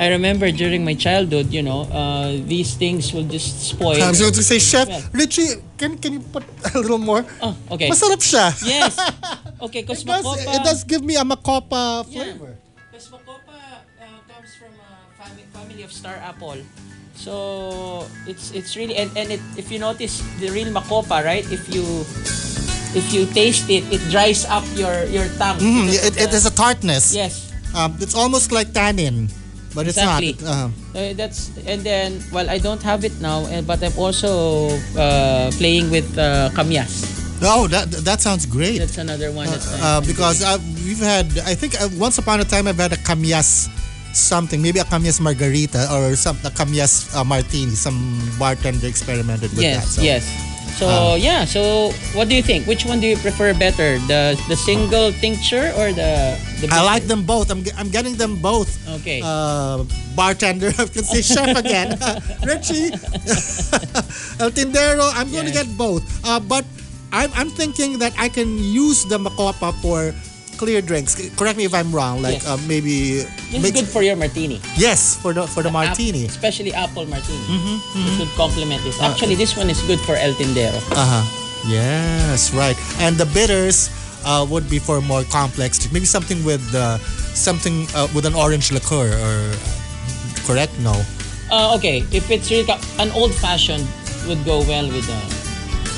[0.00, 4.00] I remember during my childhood, you know, uh, these things will just spoil.
[4.00, 4.88] I was going to say, Chef.
[5.12, 6.40] Richie, can can you put
[6.72, 7.20] a little more?
[7.44, 7.92] Oh, okay.
[7.92, 8.48] Masarap siya.
[8.64, 8.96] Yes.
[9.60, 12.24] Okay, because It does, it does give me a makopa Yeah.
[12.32, 12.56] flavor.
[12.90, 13.56] Because makopa
[14.00, 16.56] uh, comes from a family, family of star apple.
[17.14, 21.44] So it's it's really and, and it, if you notice the real makopa, right?
[21.52, 21.84] If you
[22.96, 25.60] if you taste it, it dries up your your tongue.
[25.60, 27.12] Mm, it, it has a tartness.
[27.12, 27.52] yes.
[27.76, 29.28] Um, it's almost like tannin,
[29.76, 30.34] but it's Exactly.
[30.40, 30.48] not.
[30.48, 34.74] Uh, Uh, that's and then well I don't have it now, uh, but I'm also
[34.98, 37.06] uh, playing with uh, kamyas.
[37.42, 38.78] Oh, that that sounds great.
[38.78, 39.46] That's another one.
[39.46, 42.92] that's Uh, because uh, we've had, I think uh, once upon a time I've had
[42.92, 43.68] a kamyas
[44.12, 47.72] something, maybe a kamyas margarita or some a kamyas uh, martini.
[47.72, 49.90] Some bartender experimented with yes, that.
[49.90, 50.02] So.
[50.02, 50.24] yes.
[50.80, 52.64] So Uh, yeah, so what do you think?
[52.64, 56.72] Which one do you prefer better, the the single tincture or the the?
[56.72, 57.50] I like them both.
[57.52, 58.70] I'm, I'm getting them both.
[59.02, 59.20] Okay.
[59.20, 59.84] Uh,
[60.16, 62.00] bartender, I can say chef again.
[62.48, 62.96] Richie,
[64.40, 66.00] El Tindero, I'm going to get both.
[66.24, 66.64] Uh, but
[67.12, 70.14] I'm, I'm thinking that I can use the makopa for
[70.56, 71.16] clear drinks.
[71.36, 72.20] Correct me if I'm wrong.
[72.22, 72.46] Like Yes.
[72.46, 74.60] uh, maybe is mix- good for your martini.
[74.76, 76.26] Yes, for the for the Ap- martini.
[76.26, 77.40] especially apple martini.
[77.48, 79.00] Mm-hmm, It would complement this.
[79.00, 80.76] Actually, this one is good for El Tindero.
[80.92, 81.24] Uh huh.
[81.68, 82.76] Yes, right.
[83.00, 83.88] And the bitters
[84.24, 85.90] uh, would be for more complex.
[85.92, 86.98] Maybe something with uh,
[87.32, 89.36] something uh, with an orange liqueur or
[90.44, 90.72] correct?
[90.80, 90.92] No.
[91.50, 93.86] Uh, okay, if it's really ca- an old fashioned
[94.28, 95.18] would go well with the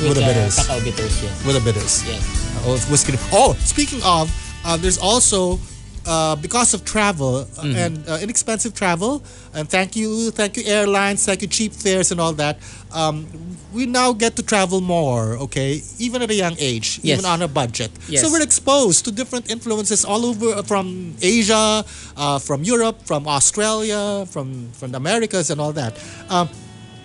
[0.08, 0.56] With the bitters.
[0.58, 1.22] cacao bitters.
[1.22, 1.44] Yes.
[1.46, 2.04] With the bitters.
[2.06, 2.22] Yes.
[2.66, 3.14] Oh, it's whiskey.
[3.32, 4.30] Oh, speaking of,
[4.64, 5.58] uh, there's also
[6.06, 7.76] uh, because of travel uh, Mm-hmm.
[7.78, 9.22] and uh, inexpensive travel,
[9.54, 12.58] and thank you, thank you airlines, thank you cheap fares and all that.
[12.92, 13.26] Um,
[13.72, 17.18] we now get to travel more, okay, even at a young age, Yes.
[17.18, 17.90] even on a budget.
[18.08, 18.22] Yes.
[18.22, 21.84] So we're exposed to different influences all over uh, from Asia,
[22.16, 25.94] uh, from Europe, from Australia, from from the Americas and all that.
[26.28, 26.48] Um,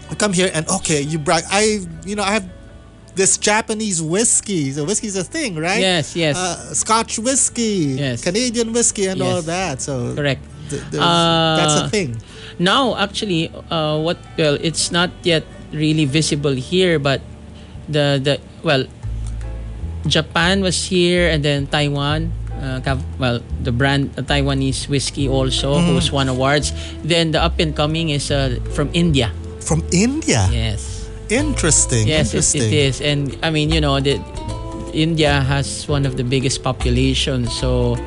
[0.10, 1.44] I come here and okay, you brag.
[1.52, 2.46] I you know I have
[3.18, 4.70] this Japanese whiskey.
[4.72, 5.82] So whiskey's a thing, right?
[5.82, 6.38] Yes, yes.
[6.38, 8.22] Uh, Scotch whiskey, Yes.
[8.24, 9.82] Canadian whiskey, and all that.
[9.82, 10.40] So Correct.
[10.70, 12.16] th- Uh, that's a thing.
[12.62, 17.20] Now, actually, uh, what well, it's not yet really visible here, but
[17.90, 18.86] the the well,
[20.08, 22.32] Japan was here, and then Taiwan.
[22.58, 22.82] Uh,
[23.22, 25.94] well, the brand uh, Taiwanese whiskey also, Mm-hmm.
[25.94, 26.74] who's won awards.
[27.06, 29.30] Then the up and coming is uh, from India.
[29.62, 30.50] From India.
[30.50, 30.97] Yes.
[31.30, 32.08] Interesting.
[32.08, 33.02] Yes, it, it is.
[33.02, 34.22] And I mean, you know, the,
[34.94, 37.98] India has one of the biggest populations, so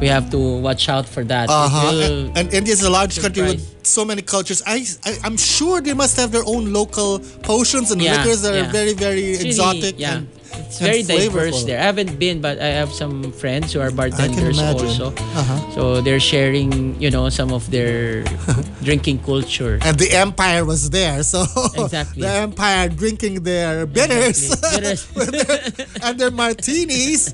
[0.00, 1.48] we have to watch out for that.
[1.50, 1.90] Uh-huh.
[1.94, 4.62] And, and India is a large country with so many cultures.
[4.66, 8.54] I, I I'm sure they must have their own local potions and Yeah, liquors that
[8.54, 10.14] are very very It's really- exotic yeah.
[10.16, 11.78] and it's and very diverse there.
[11.78, 15.12] I haven't been, but I have some friends who are bartenders also.
[15.16, 15.70] Uh-huh.
[15.74, 18.24] So they're sharing, you know, some of their
[18.82, 19.78] drinking culture.
[19.82, 21.22] and the empire was there.
[21.22, 21.44] So
[21.76, 22.22] Exactly.
[22.22, 25.06] the empire drinking their bitters Bitters.
[26.02, 27.32] and their martinis,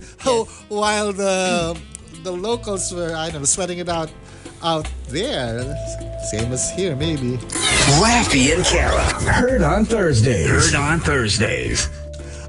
[0.69, 1.77] while the
[2.25, 4.11] the locals were I don't know sweating it out
[4.63, 5.63] out there.
[6.31, 7.39] Same as here, maybe.
[8.03, 9.05] Raffy and Kara.
[9.23, 10.49] Heard on Thursdays.
[10.51, 11.89] Heard on Thursdays.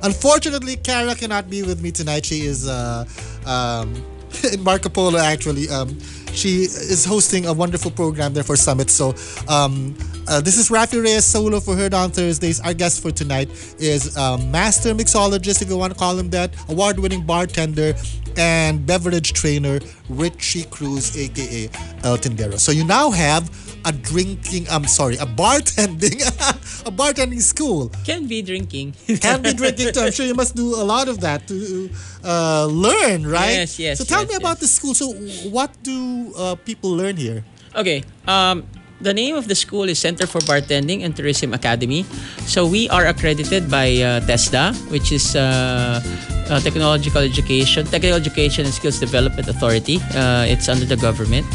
[0.04, 2.26] Unfortunately, Kara cannot be with me tonight.
[2.26, 3.06] She is uh,
[3.46, 3.94] um,
[4.54, 5.70] in Marco Polo, actually.
[5.70, 5.98] Um,
[6.34, 8.90] she is hosting a wonderful program there for Summit.
[8.90, 9.14] So,
[9.48, 9.96] um,
[10.28, 12.60] uh, this is Rafi Reyes solo for Heard on Thursdays.
[12.62, 16.52] Our guest for tonight is um, master mixologist, if you want to call him that,
[16.70, 17.94] award winning bartender,
[18.38, 21.70] and beverage trainer, Richie Cruz, aka
[22.04, 22.60] El Tindero.
[22.60, 23.50] So, you now have
[23.86, 26.20] a drinking, I'm sorry, a bartending,
[26.86, 28.94] a bartending school Can be drinking.
[29.22, 30.02] can be drinking too.
[30.02, 31.90] I'm sure you must do a lot of that to
[32.24, 33.52] uh, learn, right?
[33.52, 34.60] Yes, yes, So tell yes, me about yes.
[34.60, 34.94] the school.
[34.94, 35.14] So
[35.50, 37.44] what do uh, people learn here?
[37.76, 38.04] Okay.
[38.28, 38.66] Um,
[39.02, 42.04] the name of the school is Center for Bartending and Tourism Academy.
[42.44, 46.04] So we are accredited by uh, TESDA, which is uh,
[46.50, 50.04] uh, Technological Education, Technical Education and Skills Development Authority.
[50.12, 51.48] Uh, it's under the government.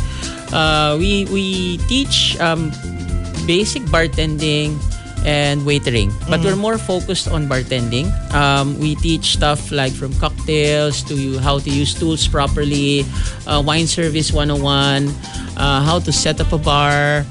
[0.53, 2.73] Uh, we we teach um,
[3.47, 4.81] basic bartending
[5.25, 8.13] and waitering, but we're more focused on bartending.
[8.35, 13.05] Um, we teach stuff like from cocktails to how to use tools properly,
[13.47, 15.09] uh, wine service 101,
[15.57, 17.25] uh, how to set up a bar.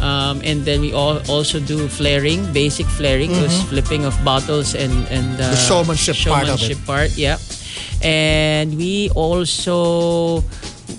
[0.00, 4.92] Um, and then we all also do flaring, basic flaring, those flipping of bottles and
[5.12, 6.78] and uh, The showmanship part of it.
[6.86, 7.36] part, yeah.
[8.00, 10.40] And we also,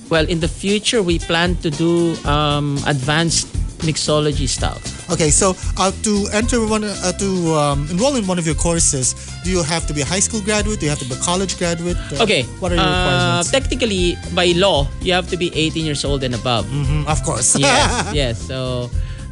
[0.10, 3.50] well, in the future, we plan to do um, advanced
[3.82, 5.01] mixology stuff.
[5.12, 9.12] Okay, so uh, to enter one, uh, to um, enroll in one of your courses,
[9.44, 10.80] do you have to be a high school graduate?
[10.80, 11.98] Do you have to be a college graduate?
[12.16, 12.44] Uh, Okay.
[12.64, 13.52] What are your uh, requirements?
[13.52, 16.66] technically, by law, you have to be 18 years old and above.
[16.72, 17.60] Mhm, of course.
[17.60, 18.40] yes, yes.
[18.48, 18.90] So,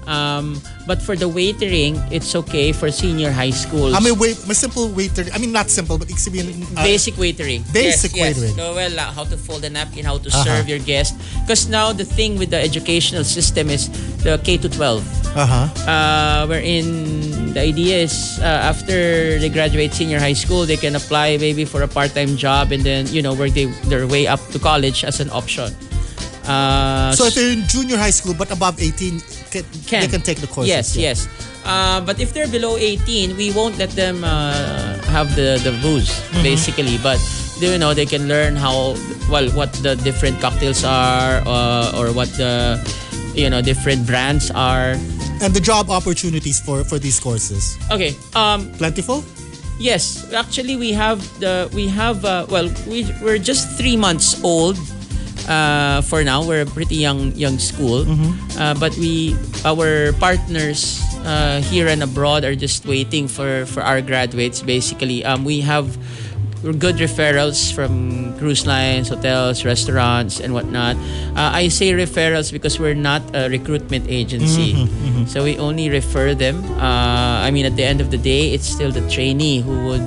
[0.10, 0.58] Um,
[0.90, 3.94] but for the waitering, it's okay for senior high schools.
[3.94, 5.22] Ah, may, wait, may simple waiter.
[5.30, 6.18] I mean, not simple, but ibig
[6.74, 7.62] uh, basic waitering.
[7.70, 8.58] basic yes, waitering.
[8.58, 8.66] Yes.
[8.66, 10.42] So, well, uh, how to fold a napkin, how to Uh-huh.
[10.50, 11.14] serve your guest.
[11.46, 13.94] Because now the thing with the educational system is
[14.26, 15.06] the K to 12.
[15.38, 15.70] uh-huh.
[15.86, 21.38] Uh, wherein the idea is uh, after they graduate senior high school, they can apply
[21.38, 24.58] maybe for a part-time job and then you know work they, their way up to
[24.58, 25.70] college as an option.
[26.50, 29.64] Uh, So if they're in junior high school but above 18, can,
[30.02, 30.70] they can take the courses.
[30.70, 31.10] Yes, yeah.
[31.10, 31.28] yes.
[31.66, 36.10] Uh, but if they're below 18, we won't let them uh, have the, the booze,
[36.10, 36.44] Mm-hmm.
[36.44, 36.98] basically.
[36.98, 37.20] But
[37.60, 38.96] you know, they can learn how
[39.30, 42.80] well what the different cocktails are, uh, or what the
[43.36, 44.96] you know different brands are.
[45.42, 47.78] And the job opportunities for for these courses.
[47.92, 48.16] Okay.
[48.36, 48.72] Um.
[48.80, 49.24] Plentiful?
[49.80, 50.32] Yes.
[50.34, 54.78] Actually, we have the we have uh, well we we're just three months old.
[55.50, 58.06] Uh, for now, we're a pretty young young school,
[58.62, 59.34] uh, but we
[59.66, 64.62] our partners uh, here and abroad are just waiting for for our graduates.
[64.62, 65.98] Basically, um, we have
[66.62, 70.96] good referrals from cruise lines, hotels, restaurants, and whatnot.
[71.34, 74.76] Uh, I say referrals because we're not a recruitment agency,
[75.26, 76.62] so we only refer them.
[76.78, 80.06] Uh, I mean, at the end of the day, it's still the trainee who would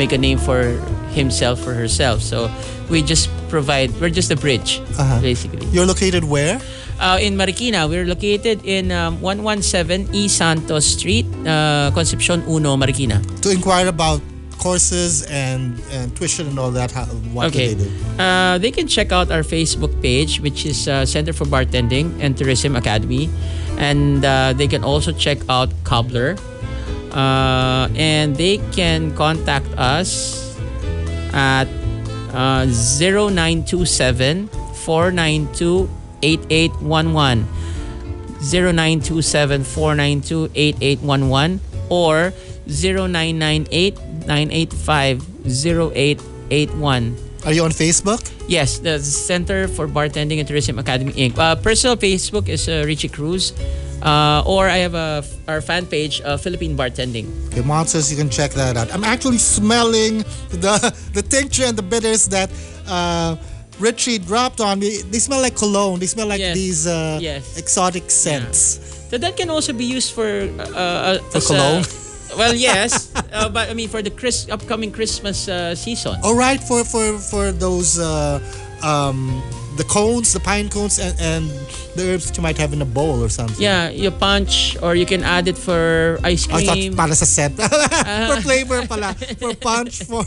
[0.00, 0.80] make a name for
[1.12, 2.22] himself or herself.
[2.22, 2.50] So
[2.90, 3.90] we just provide.
[4.00, 5.20] We're just a bridge, Uh-huh.
[5.20, 5.66] basically.
[5.72, 6.60] You're located where?
[7.00, 13.18] Uh, in Marikina, we're located in um, 117 E Santos Street, uh, Concepcion Uno, Marikina.
[13.42, 14.20] To inquire about
[14.62, 17.74] courses and, and tuition and all that, how, what Okay.
[17.74, 18.22] do they do?
[18.22, 22.38] Uh, they can check out our Facebook page, which is uh, Center for Bartending and
[22.38, 23.28] Tourism Academy.
[23.78, 26.36] And uh, they can also check out Cobbler.
[27.10, 30.41] Uh, and they can contact us
[31.32, 31.66] at
[32.32, 35.88] uh, 0927 492
[36.22, 37.46] 8811.
[38.42, 42.32] 0927 492 8811 or
[42.66, 47.16] 0998 985 0881.
[47.44, 48.22] Are you on Facebook?
[48.48, 51.38] Yes, the Center for Bartending and Tourism Academy Inc.
[51.38, 53.52] Uh, personal Facebook is uh, Richie Cruz.
[54.02, 57.30] Uh, or I have a our fan page, uh, Philippine Bartending.
[57.54, 58.90] Okay, monsters, you can check that out.
[58.92, 60.74] I'm actually smelling the
[61.14, 62.50] the tincture and the bitters that
[62.90, 63.36] uh,
[63.78, 65.02] Richie dropped on me.
[65.06, 66.00] They smell like cologne.
[66.00, 66.54] They smell like Yes.
[66.54, 67.56] these uh, Yes.
[67.56, 68.80] exotic scents.
[69.10, 71.84] So that can also be used for uh, uh, For as a- cologne?
[72.38, 76.18] well, yes, uh, but I mean for the Chris, upcoming Christmas uh, season.
[76.26, 78.40] All right, for for for those uh,
[78.82, 79.38] um,
[79.76, 81.44] the cones, the pine cones, and, and
[81.96, 83.60] the herbs that you might have in a bowl or something.
[83.60, 86.96] Yeah, you punch or you can add it for ice I thought cream.
[86.96, 87.56] para sa scent.
[88.28, 89.14] for flavor pala.
[89.14, 90.24] For punch, for...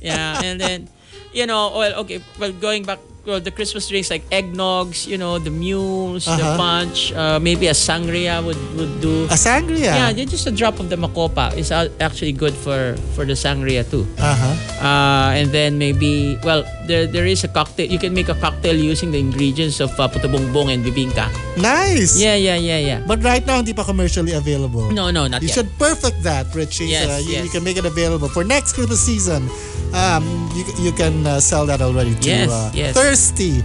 [0.00, 0.88] yeah, and then
[1.32, 2.98] you know, well, okay, well, going back,
[3.28, 6.56] well, the Christmas drinks like eggnogs, you know, the mules, the Uh-huh.
[6.56, 9.28] punch, uh, maybe a sangria would would do.
[9.28, 9.92] a sangria.
[10.16, 11.68] Yeah, just a drop of the makopa is
[12.00, 14.08] actually good for for the sangria too.
[14.16, 14.54] Uh-huh.
[14.80, 17.84] Uh, and then maybe, well, there there is a cocktail.
[17.84, 21.28] You can make a cocktail using the ingredients of uh, puto bumbong and bibingka.
[21.60, 22.16] Nice.
[22.16, 22.98] Yeah, yeah, yeah, yeah.
[23.04, 24.88] But right now, hindi pa commercially available.
[24.88, 25.60] No, no, not You yet.
[25.60, 26.88] should perfect that, Richie.
[26.88, 27.44] Yes, Uh, you, yes.
[27.44, 29.50] you can make it available for next Christmas season.
[29.88, 32.92] Um, you, you can uh, sell that already to Yes, uh, yes.
[33.18, 33.62] Thirsty,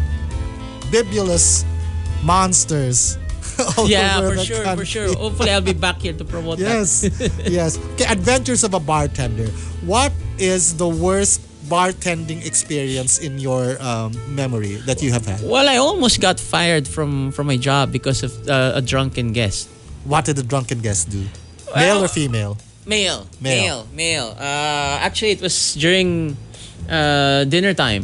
[0.91, 1.63] bibulous
[2.23, 3.17] monsters.
[3.85, 5.13] yeah, for sure, for sure.
[5.15, 7.45] Hopefully, I'll be back here to promote Yes, that.
[7.51, 7.77] yes.
[7.93, 9.47] Okay, Adventures of a Bartender.
[9.85, 15.41] What is the worst bartending experience in your um, memory that you have had?
[15.45, 19.69] Well, I almost got fired from from my job because of uh, a drunken guest.
[20.05, 21.21] What did the drunken guest do?
[21.75, 22.57] Male Well- or female?
[22.85, 23.63] Male, Male.
[23.63, 24.29] male, male.
[24.35, 26.35] Uh, actually, it was during
[26.91, 28.03] uh, dinner time,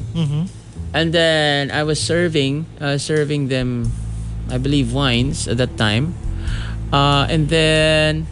[0.93, 3.91] and then I was serving uh, serving them,
[4.49, 6.13] I believe, wines at that time,
[6.91, 8.25] uh, and then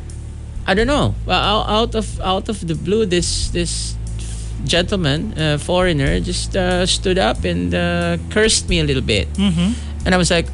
[0.65, 1.15] I don't know.
[1.25, 3.95] Well, out- of out of the blue, this this
[4.65, 9.73] gentleman, uh, foreigner, just uh, stood up and uh, cursed me a little bit, mm-hmm.
[10.05, 10.49] and I was like,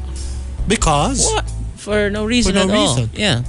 [0.68, 1.44] Because what?
[1.76, 2.96] For no reason no at all.
[2.96, 3.10] reason.
[3.12, 3.42] Yeah.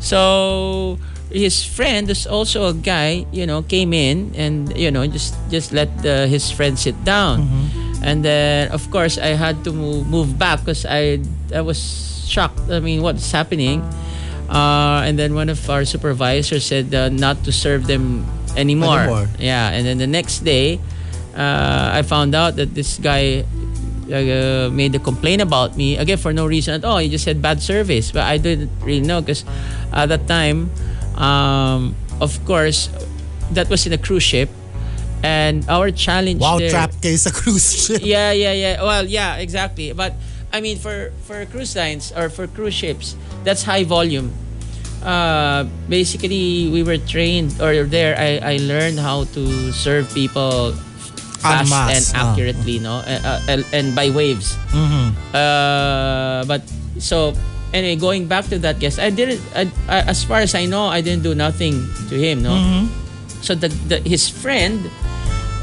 [0.00, 0.98] So
[1.30, 5.72] his friend, is also a guy, you know, came in and you know just just
[5.72, 7.79] let the, his friend sit down, Mm-hmm.
[8.02, 11.20] And then of course I had to move, move back because I
[11.54, 11.78] I was
[12.28, 12.70] shocked.
[12.70, 13.82] I mean, what's happening?
[14.50, 18.98] Uh, and then one of our supervisors said uh, not to serve them anymore.
[18.98, 19.28] Anymore.
[19.38, 20.80] Yeah, and then the next day,
[21.34, 23.44] uh, I found out that this guy
[24.10, 26.98] uh, made a complaint about me again for no reason at all.
[26.98, 29.44] He just said bad service, but I didn't really know because
[29.92, 30.70] at that time,
[31.14, 32.90] um, of course,
[33.52, 34.50] that was in a cruise ship,
[35.22, 38.00] and our challenge wow, there, trap case sa cruise ship.
[38.02, 38.82] yeah, yeah, yeah.
[38.82, 39.92] Well, yeah, exactly.
[39.92, 40.14] But
[40.52, 44.32] I mean, for for cruise lines or for cruise ships, that's high volume.
[45.00, 50.76] Uh, basically, we were trained, or there, I, I learned how to serve people
[51.40, 52.32] fast and ah.
[52.32, 54.56] accurately, no, uh, uh, and by waves.
[54.76, 55.16] Mm-hmm.
[55.32, 56.60] Uh, but
[57.00, 57.32] so
[57.72, 59.40] anyway, going back to that guest, I didn't.
[59.56, 62.42] I, I, as far as I know, I didn't do nothing to him.
[62.42, 62.88] No.
[63.40, 64.84] So the, the his friend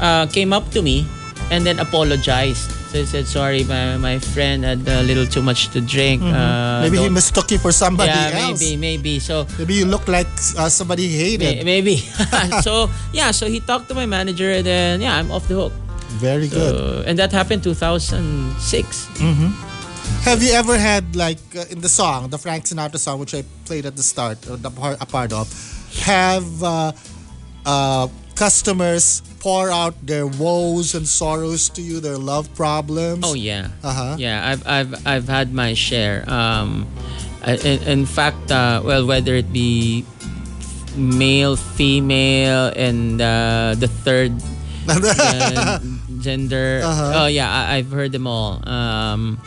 [0.00, 1.06] uh, came up to me
[1.50, 2.70] and then apologized.
[2.88, 6.22] So he said, "Sorry, my, my friend had a little too much to drink.
[6.22, 8.60] Uh, Maybe he mistook you for somebody yeah, else.
[8.60, 9.18] maybe, maybe.
[9.20, 11.64] So Maybe you look like uh, somebody he may- hated.
[11.66, 11.96] maybe.
[12.64, 15.72] so yeah, so he talked to my manager and then yeah, I'm off the hook.
[16.16, 16.74] Very good.
[16.74, 19.08] Uh, and that happened 2006.
[20.24, 23.44] Have you ever had like uh, in the song, the Frank Sinatra song, which I
[23.66, 25.46] played at the start, or the part, a part of,
[26.00, 26.92] have uh,
[27.66, 33.24] uh, customers pour out their woes and sorrows to you, their love problems?
[33.24, 33.68] Oh yeah.
[33.82, 34.16] Uh-huh.
[34.18, 36.28] Yeah, I've I've I've had my share.
[36.28, 36.86] Um,
[37.46, 40.04] in, in fact, uh, well, whether it be
[40.96, 44.32] male, female, and uh, the third
[44.88, 45.78] uh,
[46.20, 46.80] gender.
[46.84, 47.12] Uh-huh.
[47.24, 48.60] Oh yeah, I, I've heard them all.
[48.68, 49.40] Um,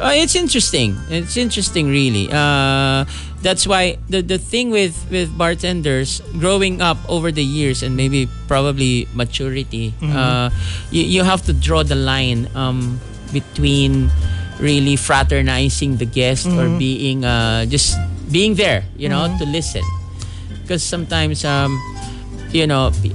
[0.00, 0.96] uh, it's interesting.
[1.08, 2.28] It's interesting, really.
[2.30, 3.04] Uh,
[3.42, 8.26] that's why the the thing with with bartenders growing up over the years and maybe
[8.48, 10.50] probably maturity, uh,
[10.90, 12.98] you, you have to draw the line um,
[13.32, 14.10] between
[14.58, 17.98] really fraternizing the guest or being uh, just
[18.32, 19.84] being there, you know, to listen.
[20.62, 21.76] Because sometimes, um,
[22.50, 23.14] you know, p-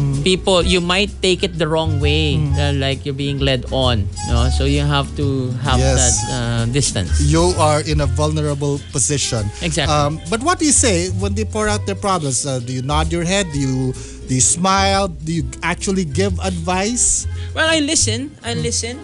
[0.00, 4.08] uh, people you might take it the wrong way, uh, like you're being led on.
[4.28, 6.20] No, so you have to have Yes.
[6.26, 7.20] that uh, distance.
[7.20, 9.44] you are in a vulnerable position.
[9.62, 9.92] Exactly.
[9.94, 12.46] Um, but what do you say when they pour out their problems?
[12.46, 13.46] Uh, do you nod your head?
[13.52, 13.92] Do you
[14.28, 15.08] do you smile?
[15.08, 17.26] Do you actually give advice?
[17.54, 18.30] Well, I listen.
[18.46, 18.94] I listen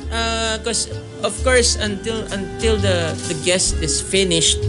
[0.60, 0.86] because,
[1.26, 4.62] of course, until until the the guest is finished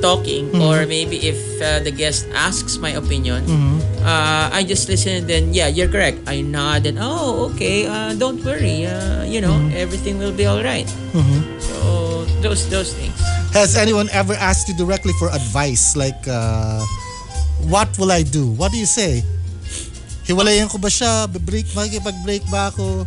[0.00, 3.44] talking, or maybe if uh, the guest asks my opinion,
[4.02, 5.22] uh, I just listen.
[5.22, 6.24] And then, yeah, you're correct.
[6.26, 7.86] I nod and oh, okay.
[7.86, 8.86] Uh, don't worry.
[8.86, 10.88] Uh, you know, everything will be all right.
[11.60, 13.14] So those those things.
[13.52, 15.98] Has anyone ever asked you directly for advice?
[15.98, 16.80] Like, uh,
[17.66, 18.46] what will I do?
[18.54, 19.26] What do you say?
[20.30, 21.26] Hiwalayan ko ba siya?
[21.26, 23.02] Break, makikipag-break ba ako?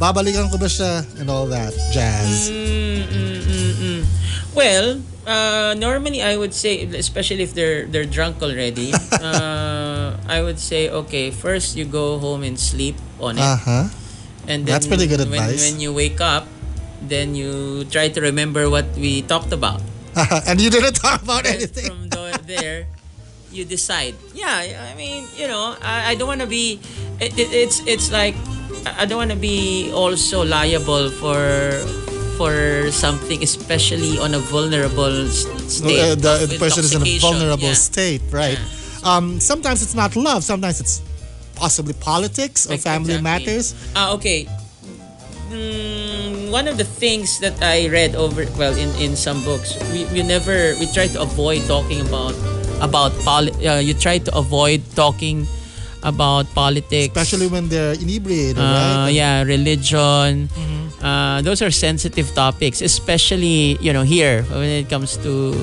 [0.00, 1.04] Babalikan ko ba siya?
[1.20, 2.48] And all that jazz.
[2.48, 4.02] Mm, mm, mm, mm.
[4.56, 8.90] Well, uh, normally I would say, especially if they're they're drunk already,
[9.22, 13.86] uh, I would say, okay, first you go home and sleep on it, Uh-huh.
[14.50, 15.62] and then that's pretty good when, advice.
[15.70, 16.50] when you wake up,
[17.06, 19.78] then you try to remember what we talked about.
[20.50, 21.86] and you didn't talk about And anything.
[21.86, 22.90] from the, there,
[23.54, 24.18] you decide.
[24.34, 24.50] Yeah,
[24.90, 26.82] I mean, you know, I, I don't want to be.
[27.22, 28.34] It, it, it's it's like
[28.98, 31.38] I don't want to be also liable for
[32.40, 36.00] for something, especially on a vulnerable state.
[36.00, 37.76] Uh, the, the person is in a vulnerable Yeah.
[37.76, 38.56] state, right?
[39.04, 40.40] Um, sometimes it's not love.
[40.40, 41.04] Sometimes it's
[41.52, 43.44] possibly politics or family exactly.
[43.44, 43.76] matters.
[43.92, 44.48] Ah, okay.
[45.52, 50.08] Mm, one of the things that I read over well in, in some books, we,
[50.08, 52.32] we never we try to avoid talking about
[52.80, 55.44] about poli- uh, you try to avoid talking
[56.00, 59.12] about politics, Especially when they're inebriated, uh, right?
[59.12, 60.48] yeah, religion.
[61.00, 65.54] Uh, those are sensitive topics, especially you know here when it comes to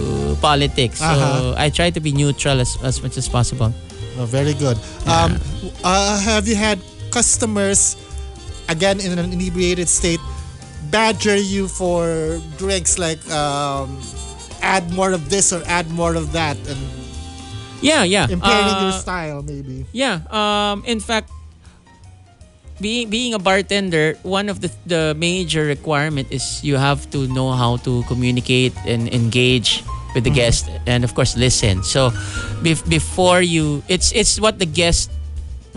[0.42, 0.98] politics.
[1.00, 1.54] So Uh-huh.
[1.58, 3.70] I try to be neutral as, as much as possible.
[4.18, 4.78] Oh, very good.
[5.06, 5.38] Um,
[5.86, 6.82] uh, have you had
[7.14, 7.94] customers,
[8.68, 10.20] again in an inebriated state,
[10.90, 14.02] badger you for drinks like um,
[14.66, 16.82] add more of this or add more of that and
[17.78, 18.26] Yeah, yeah.
[18.26, 19.86] impairing your Uh, style maybe?
[19.94, 20.26] Yeah.
[20.34, 21.30] Um, in fact,
[22.80, 27.52] being being a bartender, one of the the major requirement is you have to know
[27.52, 29.84] how to communicate and engage
[30.16, 31.84] with the guest, and of course listen.
[31.84, 32.10] So,
[32.66, 35.12] bef- before you, it's it's what the guest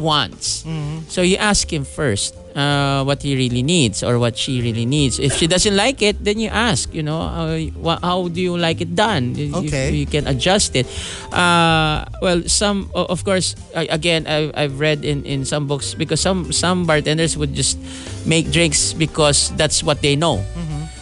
[0.00, 0.64] wants.
[1.12, 5.18] So you ask him first uh, what he really needs or what she really needs.
[5.18, 6.92] If she doesn't like it, then you ask.
[6.94, 9.34] You know, uh, how do you like it done?
[9.66, 9.90] Okay.
[9.94, 10.86] you can adjust it.
[11.32, 16.20] Uh, well, some of course, I- again, I, I've read in, in some books because
[16.20, 17.78] some some bartenders would just
[18.26, 20.42] make drinks because that's what they know.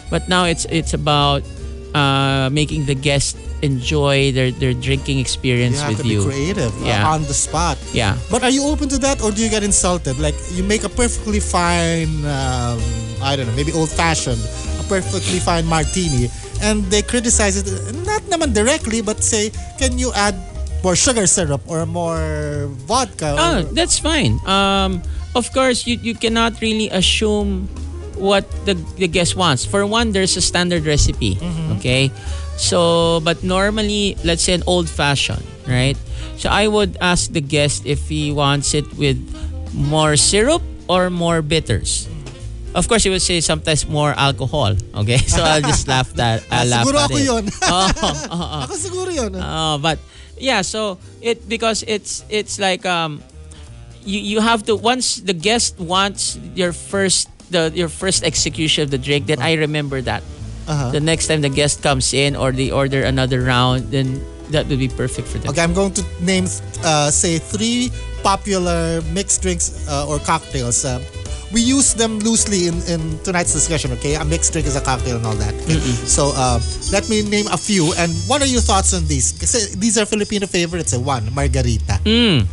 [0.09, 1.43] But now it's it's about
[1.93, 6.23] uh, making the guest enjoy their, their drinking experience You have with to be you.
[6.23, 7.09] creative uh, Yeah.
[7.11, 7.77] on the spot.
[7.93, 8.17] Yeah.
[8.31, 10.17] But are you open to that or do you get insulted?
[10.19, 12.79] Like you make a perfectly fine, um,
[13.21, 14.39] I don't know, maybe old fashioned,
[14.79, 16.29] a perfectly fine martini,
[16.61, 17.67] and they criticize it,
[18.05, 20.35] not naman directly, but say, can you add
[20.83, 23.35] more sugar syrup or more vodka?
[23.37, 24.39] Oh, Or, that's fine.
[24.47, 25.01] Um,
[25.35, 27.67] of course, you, you cannot really assume
[28.15, 29.63] what the, the guest wants.
[29.65, 31.37] For one, there's a standard recipe.
[31.77, 32.11] Okay,
[32.59, 35.95] so but normally, let's say an old fashioned, right?
[36.35, 39.17] So I would ask the guest if he wants it with
[39.73, 42.07] more syrup or more bitters.
[42.75, 44.75] Of course, he would say sometimes more alcohol.
[44.93, 46.43] Okay, so I'll just laugh that.
[46.51, 47.25] Ah, I'll laugh siguro at ako it.
[47.25, 47.43] yun.
[47.63, 48.63] Oh, oh, oh.
[48.67, 49.33] Ako siguro yun.
[49.35, 49.97] Uh, but
[50.37, 53.23] yeah, so it because it's it's like um
[54.03, 58.91] you you have to once the guest wants your first the your first execution of
[58.91, 60.21] the drink, then I remember that.
[60.69, 60.93] Uh-huh.
[60.93, 64.21] The next time the guest comes in or they order another round, then
[64.53, 65.49] that would be perfect for them.
[65.49, 66.45] Okay, I'm going to name,
[66.85, 67.89] uh, say, three
[68.21, 70.85] popular mixed drinks uh, or cocktails.
[70.85, 71.01] Uh,
[71.51, 74.13] we use them loosely in, in tonight's discussion, okay?
[74.13, 75.53] A mixed drink is a cocktail and all that.
[75.65, 75.81] okay?
[76.05, 76.61] So uh,
[76.93, 77.89] let me name a few.
[77.97, 79.33] And what are your thoughts on these?
[79.33, 80.93] Kasi these are Filipino favorites.
[80.93, 81.01] eh.
[81.01, 81.97] One, margarita.
[82.05, 82.45] Mm,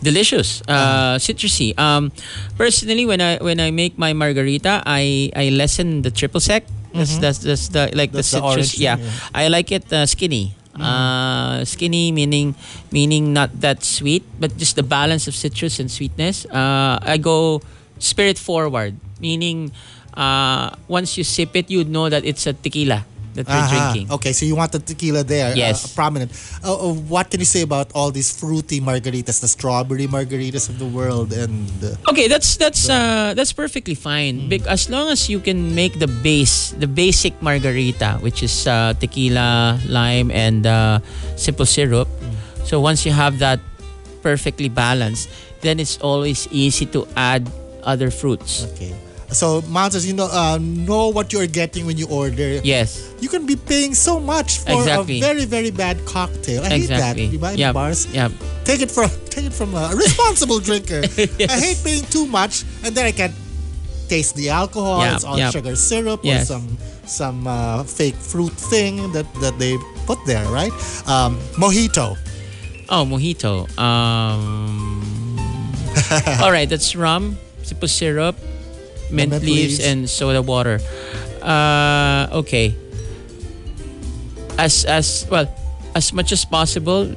[0.00, 1.76] delicious, uh, citrusy.
[1.78, 2.12] Um,
[2.56, 6.64] personally, when I when I make my margarita, I I lessen the triple sec.
[6.92, 8.80] That's that's that's the like That's the the orange citrus.
[8.80, 8.96] yeah.
[9.34, 10.54] I like it uh, skinny.
[10.78, 12.54] Uh, skinny meaning
[12.94, 16.46] meaning not that sweet, but just the balance of citrus and sweetness.
[16.46, 17.60] Uh, I go
[17.98, 19.72] spirit forward, meaning
[20.14, 23.02] uh, once you sip it, you know that it's a tequila
[23.38, 23.70] that you're Aha.
[23.94, 24.10] drinking.
[24.18, 25.86] Okay, so you want the tequila there, Yes.
[25.86, 26.34] uh, prominent.
[26.66, 30.78] Uh, uh, what can you say about all these fruity margaritas, the strawberry margaritas of
[30.82, 34.50] the world, and uh, Okay, that's that's uh, that's perfectly fine.
[34.50, 38.92] Bec- as long as you can make the base, the basic margarita, which is uh,
[38.98, 40.98] tequila, lime, and uh,
[41.38, 42.08] simple syrup.
[42.66, 43.60] So once you have that
[44.20, 45.30] perfectly balanced,
[45.62, 47.46] then it's always easy to add
[47.86, 48.66] other fruits.
[48.74, 48.92] okay.
[49.30, 52.60] So, Monsters, you know, uh, know what you're getting when you order.
[52.64, 55.18] Yes, You can be paying so much for Exactly.
[55.18, 56.62] a very, very bad cocktail.
[56.64, 56.96] I hate that.
[57.18, 57.24] exactly.
[57.26, 58.06] You buy in Yeah, bars.
[58.08, 58.30] yeah.
[58.64, 61.02] Take it from take it from a responsible drinker.
[61.44, 63.34] I hate paying too much, and then I can't
[64.08, 65.00] taste the alcohol.
[65.04, 65.50] Yeah, it's all yeah.
[65.52, 66.48] sugar syrup Yes.
[66.48, 69.76] or some some uh, fake fruit thing that that they
[70.08, 70.72] put there, right?
[71.04, 72.16] Um, mojito.
[72.88, 73.68] Oh, mojito.
[73.76, 75.04] Um,
[76.40, 78.36] all right, that's rum, simple syrup,
[79.10, 79.86] mint, mint leaves, leaves.
[79.86, 80.80] and soda water.
[81.42, 82.74] Uh, okay.
[84.58, 85.46] As as well,
[85.94, 87.14] as much as possible,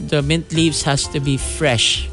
[0.00, 2.08] the mint leaves has to be fresh.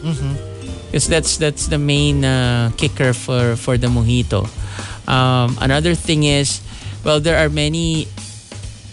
[0.87, 4.47] Because that's that's the main uh, kicker for for the mojito.
[5.07, 6.59] Um, another thing is,
[7.03, 8.07] well, there are many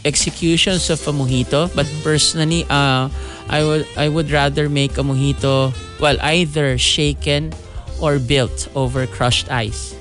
[0.05, 3.11] executions of a mojito, but personally, uh,
[3.49, 7.53] I would I would rather make a mojito well either shaken
[8.01, 9.95] or built over crushed ice.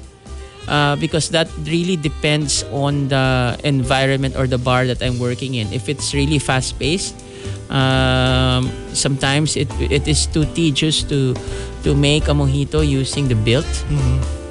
[0.64, 5.68] Uh, because that really depends on the environment or the bar that I'm working in.
[5.74, 7.20] If it's really fast paced,
[7.68, 11.36] um, sometimes it it is too tedious to
[11.84, 13.68] to make a mojito using the built.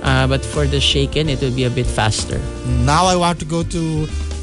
[0.02, 2.36] Uh, but for the shaken, it will be a bit faster.
[2.84, 3.82] Now I want to go to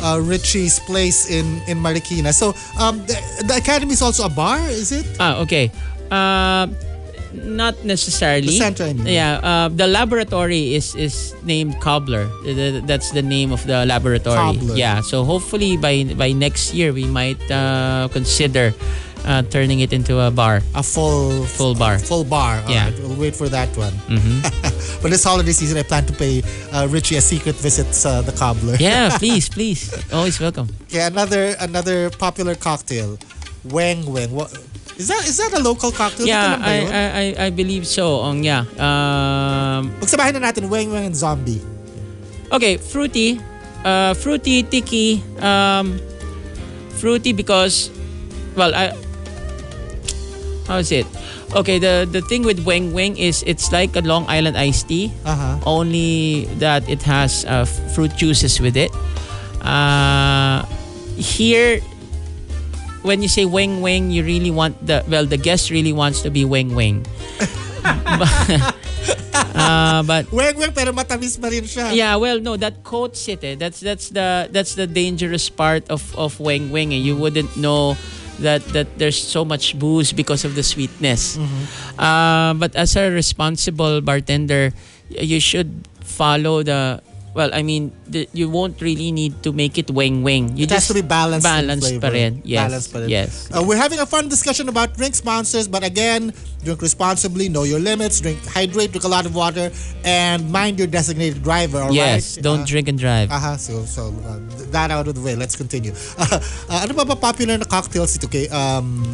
[0.02, 2.34] uh, Richie's place in in Marikina.
[2.34, 5.06] So um, the, the academy is also a bar, is it?
[5.20, 5.70] Ah, okay.
[6.10, 6.66] Uh,
[7.34, 8.48] not necessarily.
[8.48, 9.08] The center, I mean.
[9.08, 12.26] Yeah, uh, the laboratory is is named Cobbler.
[12.86, 14.38] That's the name of the laboratory.
[14.58, 14.76] Cobbler.
[14.76, 18.74] Yeah, so hopefully by by next year we might uh, consider
[19.26, 22.00] uh, turning it into a bar, A full full bar.
[22.00, 22.64] full bar.
[22.66, 22.86] All Yeah.
[22.90, 23.94] right, we'll wait for that one.
[24.10, 24.40] hmm
[25.02, 26.44] But this holiday season, I plan to pay
[26.76, 28.76] uh, Richie a secret visit to the cobbler.
[28.80, 30.68] Yeah, please, please, always welcome.
[30.92, 33.16] Okay, another another popular cocktail,
[33.68, 34.32] Weng Weng.
[34.32, 34.52] What,
[35.00, 36.28] is that is that a local cocktail?
[36.28, 36.76] Yeah, Dito lang ba I.
[36.76, 38.20] I I I believe so.
[38.22, 38.68] Um, yeah.
[38.76, 41.64] Um, Pagsabahin na natin Weng Weng and Zombie.
[42.52, 43.40] Okay, fruity.
[43.88, 45.24] Uh, fruity, tiki.
[45.40, 45.96] Um,
[47.00, 47.88] fruity because,
[48.60, 48.92] well, I.
[50.68, 51.08] How is it?
[51.56, 55.10] Okay, the the thing with Weng Weng is it's like a Long Island iced tea,
[55.26, 55.58] Uh-huh.
[55.66, 58.92] only that it has uh, fruit juices with it.
[59.66, 60.62] Uh,
[61.18, 61.82] here,
[63.02, 66.30] when you say Weng Weng, you really want the well, the guest really wants to
[66.30, 67.06] be Weng Weng.
[69.56, 71.96] uh, but Weng Weng pero matamis pa rin siya.
[71.96, 73.44] yeah, well, no, that coats it.
[73.44, 73.56] Eh.
[73.56, 76.92] That's that's the that's the dangerous part of of Weng Weng.
[76.92, 77.00] Eh.
[77.00, 77.96] You wouldn't know
[78.40, 81.38] that that there's so much booze because of the sweetness.
[82.00, 84.74] Uh, but as a responsible bartender,
[85.10, 87.02] you should follow the.
[87.34, 90.58] Well, I mean, the, you won't really need to make it wing wing.
[90.58, 92.42] You It has to be balanced Balanced pa rin.
[92.44, 92.66] Yes.
[92.66, 93.10] Balanced pa rin.
[93.10, 93.50] Yes.
[93.54, 96.34] Uh, we're having a fun discussion about drink sponsors, but again,
[96.66, 99.70] drink responsibly, know your limits, drink, hydrate, drink a lot of water,
[100.04, 101.80] and mind your designated driver.
[101.86, 102.18] All right?
[102.18, 102.36] yes.
[102.42, 103.30] Don't Uh, drink and drive.
[103.30, 104.42] Aha, so so uh,
[104.74, 105.38] that out of the way.
[105.38, 105.94] Let's continue.
[106.18, 106.42] Uh,
[106.74, 108.26] uh, ano ba ba popular na cocktails ito?
[108.26, 109.06] Okay, um,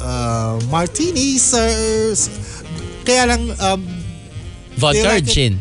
[0.00, 2.14] uh, martinis, uh,
[3.02, 3.82] kaya lang um,
[4.78, 5.58] Vodka or like it- gin?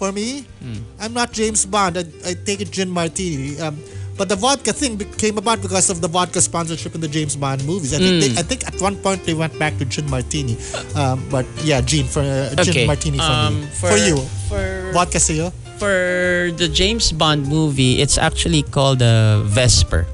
[0.00, 0.80] For me, Hmm.
[0.96, 2.00] I'm not James Bond.
[2.00, 3.60] I, I take it gin martini.
[3.60, 3.76] Um,
[4.16, 7.60] but the vodka thing came about because of the vodka sponsorship in the James Bond
[7.68, 7.92] movies.
[7.92, 8.20] I think, Hmm.
[8.24, 10.56] they, I think at one point they went back to gin martini.
[10.96, 12.86] Um, but yeah, gin for uh, gin Okay.
[12.88, 13.66] martini for um, me.
[13.76, 14.16] For, you,
[14.48, 14.64] For
[14.96, 15.52] vodka sa'yo?
[15.80, 20.04] for the James Bond movie, it's actually called uh, Vesper.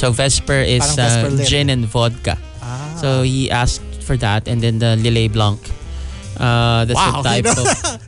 [0.00, 0.96] So Vesper is Mm-hmm.
[0.96, 2.36] Vesper uh, gin and vodka.
[2.64, 2.96] Ah.
[3.00, 5.60] So he asked for that, and then the Lillet Blanc.
[6.36, 7.56] Uh, that's wow, a type of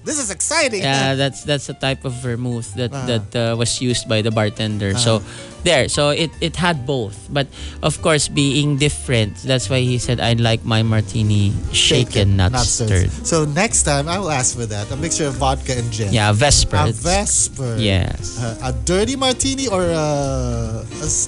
[0.04, 0.82] this is exciting.
[0.82, 3.06] yeah, that's that's a type of vermouth that Ah.
[3.06, 4.92] that uh, was used by the bartender.
[4.98, 5.22] So
[5.64, 7.48] there, so it it had both, but
[7.82, 9.36] of course being different.
[9.42, 13.10] That's why he said I like my martini shaken, not, stirred.
[13.26, 14.86] So next time I will ask for that.
[14.92, 16.12] A mixture of vodka and gin.
[16.14, 16.76] Yeah, Vesper.
[16.76, 17.76] A Vesper.
[17.76, 18.38] Yes.
[18.38, 20.06] Uh, a dirty martini or a.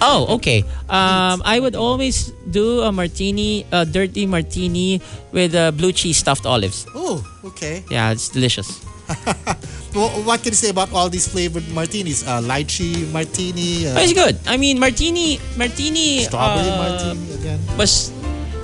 [0.01, 0.63] Oh, okay.
[0.89, 5.01] Um, I would always do a martini, a dirty martini
[5.33, 6.87] with uh, blue cheese stuffed olives.
[6.95, 7.85] Oh, okay.
[7.91, 8.85] Yeah, it's delicious.
[9.91, 12.23] What can you say about all these flavored martinis?
[12.23, 14.39] Uh, lychee martini, uh, it's good.
[14.47, 17.59] I mean, martini, martini, strawberry uh, martini again.
[17.75, 18.15] was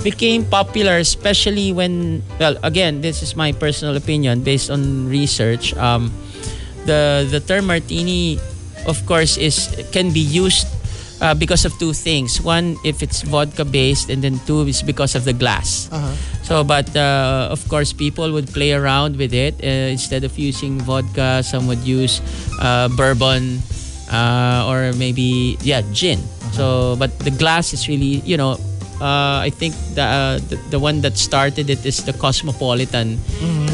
[0.07, 2.23] became popular, especially when.
[2.39, 5.75] Well, again, this is my personal opinion based on research.
[5.75, 6.15] Um,
[6.87, 8.39] the the term martini,
[8.87, 10.71] of course, is can be used
[11.21, 12.41] uh, because of two things.
[12.41, 15.89] One, if it's vodka based, and then two is because of the glass.
[15.93, 16.13] Uh-huh.
[16.43, 19.55] So, but uh, of course, people would play around with it.
[19.63, 22.21] Uh, instead of using vodka, some would use
[22.61, 23.61] uh, bourbon
[24.13, 26.19] uh, or maybe yeah gin.
[26.19, 26.51] Uh-huh.
[26.53, 28.59] So, but the glass is really you know.
[28.97, 33.21] Uh, I think the, uh, the the one that started it is the Cosmopolitan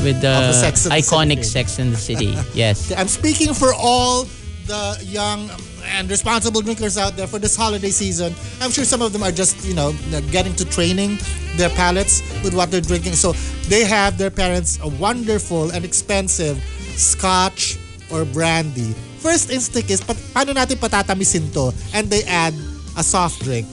[0.02, 0.50] with the, Mm-hmm.
[0.50, 2.34] The Sex and the iconic Sex and the City.
[2.54, 2.90] yes.
[2.90, 4.26] I'm speaking for all
[4.66, 5.46] the young
[5.84, 8.34] and responsible drinkers out there for this holiday season.
[8.60, 9.92] I'm sure some of them are just, you know,
[10.30, 11.18] getting to training
[11.56, 13.14] their palates with what they're drinking.
[13.14, 13.32] So
[13.68, 16.62] they have their parents a wonderful and expensive
[16.96, 17.78] scotch
[18.10, 18.94] or brandy.
[19.18, 21.70] First instinct is, pa- paano natin patatamisin to?
[21.94, 22.54] And they add
[22.96, 23.66] a soft drink.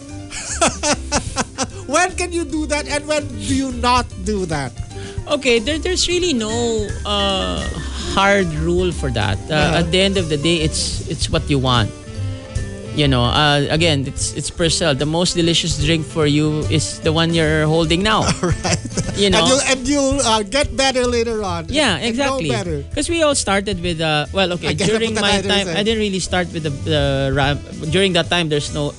[1.87, 4.71] when can you do that and when do you not do that?
[5.27, 6.49] Okay, there, there's really no
[7.05, 7.61] uh,
[8.13, 9.37] hard rule for that.
[9.49, 9.79] Uh, Uh-huh.
[9.85, 11.89] At the end of the day, it's it's what you want.
[12.99, 14.91] You know, uh, again, it's it's personal.
[14.91, 18.27] The most delicious drink for you is the one you're holding now.
[18.43, 18.75] Right?
[19.15, 19.39] You know.
[19.39, 21.71] And you'll, and you'll uh, get better later on.
[21.71, 22.51] Yeah, exactly.
[22.51, 22.83] better.
[22.91, 25.71] Because we all started with uh well okay during my time.
[25.71, 28.91] I didn't really start with the the ram- during that time there's no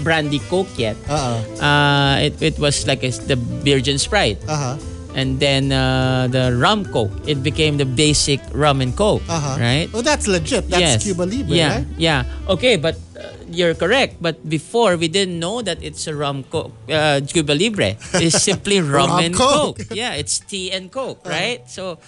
[0.00, 0.96] brandy coke yet.
[1.04, 1.60] Uh-oh.
[1.60, 3.36] Uh it, it was like a, the
[3.68, 4.80] Virgin Sprite Uh-huh.
[5.12, 9.60] and then uh, the rum coke it became the basic rum and coke Uh-huh.
[9.60, 10.72] right Oh, that's legit.
[10.72, 11.04] That's yes.
[11.04, 11.86] Cuba Libre, yeah right?
[12.00, 13.11] yeah okay but uh,
[13.54, 17.96] you're correct but before we didn't know that it's a rum coke uh, Cuba Libre
[18.18, 19.78] it's simply rum, Rum and Coke.
[19.78, 19.94] coke.
[19.94, 21.98] yeah it's tea and coke right so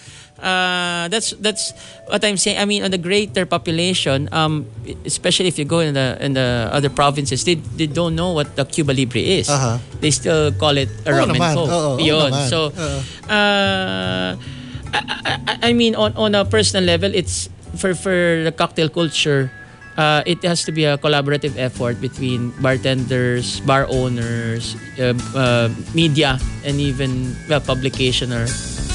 [0.41, 1.71] uh, that's that's
[2.11, 4.65] what I'm saying I mean on the greater population um,
[5.05, 8.55] especially if you go in the in the other provinces they, they don't know what
[8.55, 9.79] the Cuba Libre is Uh-huh.
[10.01, 11.55] they still call it a Oo rum naman.
[11.55, 12.31] and coke Yun.
[12.31, 12.49] naman.
[12.51, 12.59] so
[13.31, 14.35] uh,
[14.95, 14.99] I,
[15.47, 19.51] I, I mean on on a personal level it's for for the cocktail culture
[19.97, 26.39] uh, it has to be a collaborative effort between bartenders bar owners uh, uh, media
[26.65, 28.47] and even well, publication or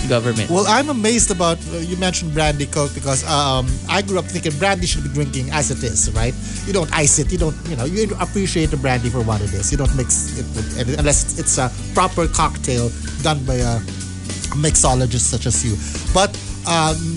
[0.09, 4.25] government Well, I'm amazed about uh, you mentioned brandy coke because um, I grew up
[4.25, 6.35] thinking brandy should be drinking as it is, right?
[6.67, 7.31] You don't ice it.
[7.31, 9.71] You don't, you know, you appreciate the brandy for what it is.
[9.71, 12.91] You don't mix it with, unless it's a proper cocktail
[13.23, 13.79] done by a
[14.57, 15.77] mixologist such as you.
[16.15, 16.33] But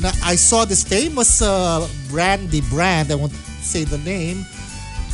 [0.01, 3.11] na- I saw this famous uh, brandy brand.
[3.11, 4.45] I won't say the name,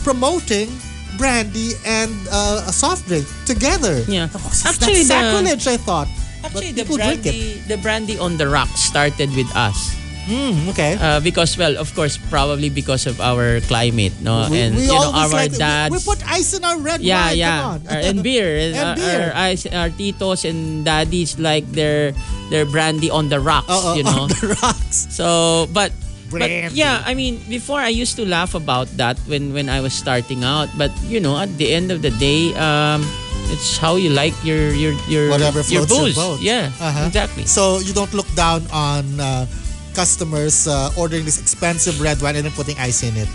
[0.03, 0.69] promoting
[1.17, 4.01] brandy and uh, a soft drink together.
[4.07, 4.27] Yeah.
[4.27, 5.67] That's Actually, the- sacrilege.
[5.67, 6.07] I thought.
[6.39, 7.35] actually the people drink it.
[7.35, 9.91] brandy the brandy on the rocks started with us
[10.23, 10.95] Mm, okay.
[10.95, 14.93] uh, because well of course probably because of our climate no we, and we you
[14.95, 17.37] know our like, dads We, put ice in our red yeah wine.
[17.43, 17.91] yeah yeah.
[17.91, 19.19] Uh, and beer and, And our, beer.
[19.19, 22.13] Our, eyes- our titos and daddies like their
[22.53, 25.11] their brandy on the rocks Oo, you know on the rocks.
[25.11, 25.91] so but
[26.31, 29.93] but yeah i mean before i used to laugh about that when when i was
[29.93, 33.01] starting out but you know at the end of the day um
[33.49, 36.37] it's how you like your your your Whatever your floats your boat.
[36.41, 37.09] yeah Uh-huh.
[37.09, 39.49] exactly So you don't look down on uh,
[39.97, 43.27] customers uh, ordering this expensive red wine and then putting ice in it.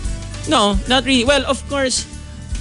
[0.47, 2.07] no not really well of course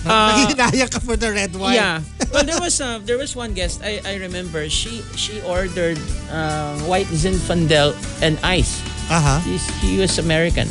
[0.11, 0.51] uh,
[0.91, 1.79] ka for the red wine.
[1.81, 2.01] Yeah.
[2.35, 4.67] Well, there was uh, there was one guest I, I remember.
[4.69, 5.97] She she ordered
[6.29, 8.83] uh, white Zinfandel and ice.
[9.11, 9.39] Uh-huh.
[9.45, 10.69] He's, he was American.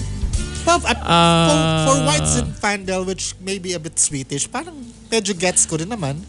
[0.65, 1.57] Well, at- Uh, for,
[1.91, 6.23] for white Zinfandel, which may be a bit sweetish, parang medyo gets ko rin naman.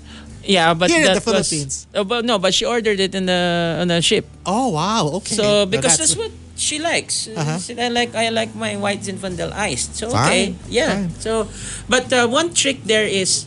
[0.44, 1.86] Yeah, but Here in the was- Philippines.
[1.94, 4.28] Uh, but no, but she ordered it in the on the ship.
[4.44, 5.08] Oh, wow.
[5.22, 5.34] Okay.
[5.38, 7.26] So because that's- that's what she likes.
[7.32, 7.56] Uh-huh.
[7.58, 9.96] She I like I like my white Zinfandel iced.
[9.96, 11.08] So okay, Fine, yeah.
[11.08, 11.10] fine.
[11.18, 11.48] So,
[11.88, 13.46] but uh, one trick there is,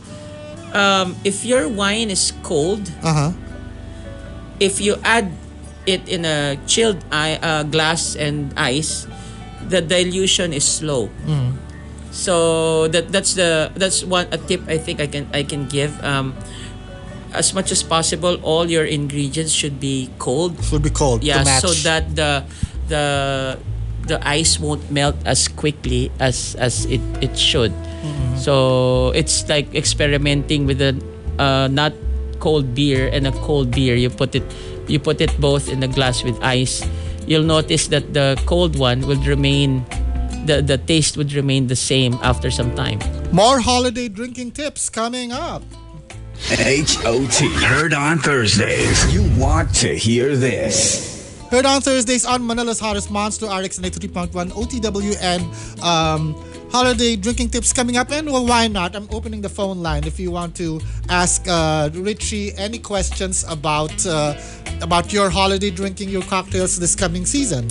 [0.73, 3.31] um, if your wine is cold, Uh huh.
[4.59, 5.31] if you add
[5.87, 9.07] it in a chilled I- uh, glass and ice,
[9.71, 11.09] the dilution is slow.
[12.11, 15.93] So that that's the that's one a tip I think I can I can give.
[16.03, 16.35] Um,
[17.33, 20.57] as much as possible, all your ingredients should be cold.
[20.63, 21.23] Should be cold.
[21.23, 22.41] Yeah, so that the
[22.87, 23.05] the
[24.07, 27.71] the ice won't melt as quickly as as it it should.
[27.71, 28.41] Mm-hmm.
[28.41, 30.97] So it's like experimenting with a
[31.37, 31.93] uh, not
[32.39, 33.93] cold beer and a cold beer.
[33.93, 34.47] You put it
[34.87, 36.85] you put it both in the glass with ice.
[37.27, 39.85] You'll notice that the cold one would remain
[40.45, 42.99] the the taste would remain the same after some time.
[43.31, 45.61] More holiday drinking tips coming up.
[46.51, 47.49] H-O-T.
[47.65, 49.13] Heard on Thursdays.
[49.13, 51.17] You want to hear this.
[51.49, 55.83] Heard on Thursdays on Manila's Hottest Monster, RX 93.1 OTWN.
[55.83, 56.35] Um,
[56.71, 58.11] holiday drinking tips coming up.
[58.11, 58.95] And well, why not?
[58.95, 64.05] I'm opening the phone line if you want to ask uh, Richie any questions about
[64.05, 64.35] uh,
[64.81, 67.69] about your holiday drinking, your cocktails this coming season.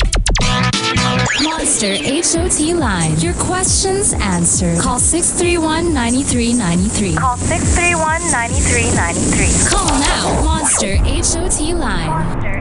[1.42, 3.18] Monster HOT line.
[3.20, 4.80] Your questions answered.
[4.80, 7.16] Call 631-9393.
[7.16, 9.70] Call 631-9393.
[9.70, 10.42] Call now.
[10.44, 12.08] Monster HOT line.
[12.08, 12.55] Monster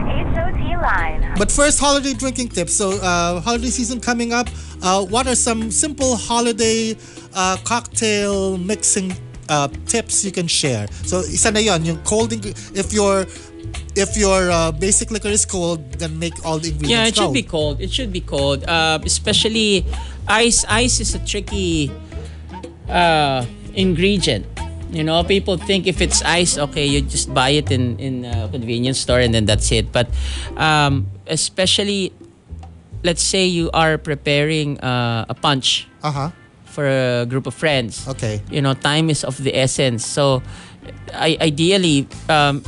[0.86, 1.34] HOT line.
[1.38, 2.74] But first, holiday drinking tips.
[2.74, 4.48] So, uh, holiday season coming up.
[4.82, 6.96] Uh, what are some simple holiday
[7.34, 9.12] uh, cocktail mixing
[9.48, 10.86] uh, tips you can share?
[11.04, 13.26] So, isa na yun, yung cold ing- if your
[13.96, 17.32] if your uh, basic liquor is cold, then make all the ingredients Yeah, it should
[17.32, 17.80] be cold.
[17.80, 18.64] It should be cold.
[18.64, 19.84] Uh, especially
[20.28, 20.64] ice.
[20.68, 21.90] Ice is a tricky
[22.88, 24.46] uh, ingredient.
[24.90, 28.48] You know, people think if it's ice, okay, you just buy it in in a
[28.48, 29.90] convenience store and then that's it.
[29.90, 30.06] But
[30.56, 32.12] um, especially,
[33.02, 36.28] let's say you are preparing uh, a punch Uh huh.
[36.64, 38.06] for a group of friends.
[38.06, 38.40] Okay.
[38.50, 40.06] You know, time is of the essence.
[40.06, 40.40] So,
[41.12, 42.62] I, ideally, um,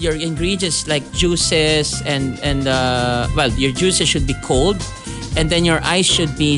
[0.00, 4.80] your ingredients like juices and and uh, well, your juices should be cold,
[5.36, 6.56] and then your ice should be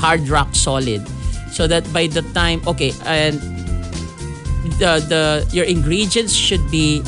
[0.00, 1.04] hard rock solid,
[1.52, 3.36] so that by the time okay, and
[4.78, 7.02] the the your ingredients should be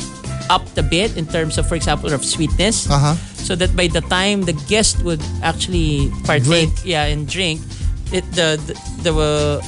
[0.49, 3.15] upped a bit in terms of, for example, of sweetness Uh huh.
[3.37, 6.73] so that by the time the guest would actually partake Drink.
[6.85, 7.61] yeah and drink
[8.09, 8.73] it the the
[9.05, 9.61] the, uh,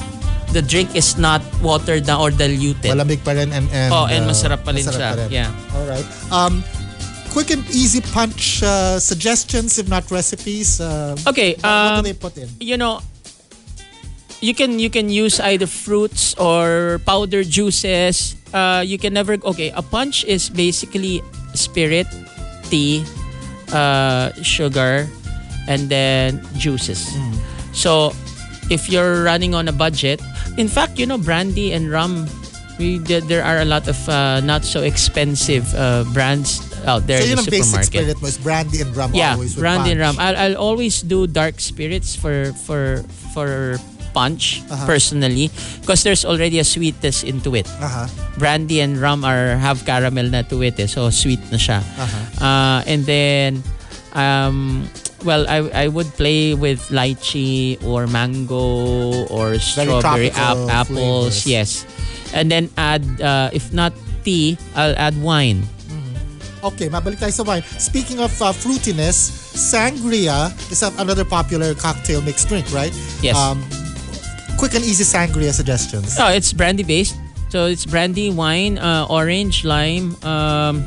[0.50, 4.26] the drink is not watered down or diluted Malamig pa rin and, and, Oh, and
[4.26, 5.10] uh, masarap pa rin masarap siya.
[5.14, 5.28] pa rin.
[5.30, 5.74] Yeah.
[5.78, 6.06] All right.
[6.34, 6.66] Um,
[7.30, 10.82] quick and easy punch uh, suggestions, if not recipes.
[10.82, 12.50] Uh, okay what um, do they put in?
[12.58, 12.98] you know
[14.42, 18.34] you can you can use either fruits or powder juices.
[18.52, 21.22] Uh, you can never okay a punch is basically
[21.54, 22.06] spirit
[22.68, 23.06] tea
[23.72, 25.08] uh, sugar
[25.70, 27.06] and then juices.
[27.72, 28.12] So
[28.68, 30.20] if you're running on a budget
[30.58, 32.26] in fact you know brandy and rum
[32.78, 37.30] we there are a lot of uh, not so expensive uh, brands out there So
[37.30, 37.86] in the supermarket.
[37.86, 40.16] spirit mo is brandy and rum yeah, brandy and rum.
[40.18, 43.78] I'll, I'll always do dark spirits for for for
[44.12, 44.86] punch Uh-huh.
[44.86, 45.48] personally
[45.80, 47.66] because there's already a sweetness into it.
[47.80, 48.06] Uh-huh.
[48.38, 51.80] Brandy and rum are have caramel na to it, eh, so sweet na siya.
[51.80, 52.44] Uh-huh.
[52.44, 53.60] Uh, and then
[54.12, 54.84] um
[55.24, 60.70] well I I would play with lychee or mango or strawberry ap- flavors.
[60.70, 61.68] apples, yes.
[62.32, 63.92] And then add uh, if not
[64.24, 65.64] tea, I'll add wine.
[66.62, 67.66] Okay, mabalik tayo sa wine.
[67.76, 72.94] Speaking of uh, fruitiness, sangria is another popular cocktail mixed drink, right?
[73.18, 73.34] Yes.
[73.34, 73.58] Um,
[74.58, 76.16] quick and easy sangria suggestions.
[76.18, 77.16] Oh, it's brandy based.
[77.52, 80.80] So it's brandy, wine, uh, orange, lime, um,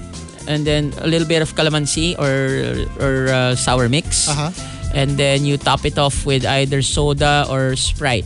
[0.47, 4.25] and then a little bit of calamansi or or uh, sour mix.
[4.25, 4.49] Uh-huh.
[4.95, 8.25] And then you top it off with either soda or Sprite.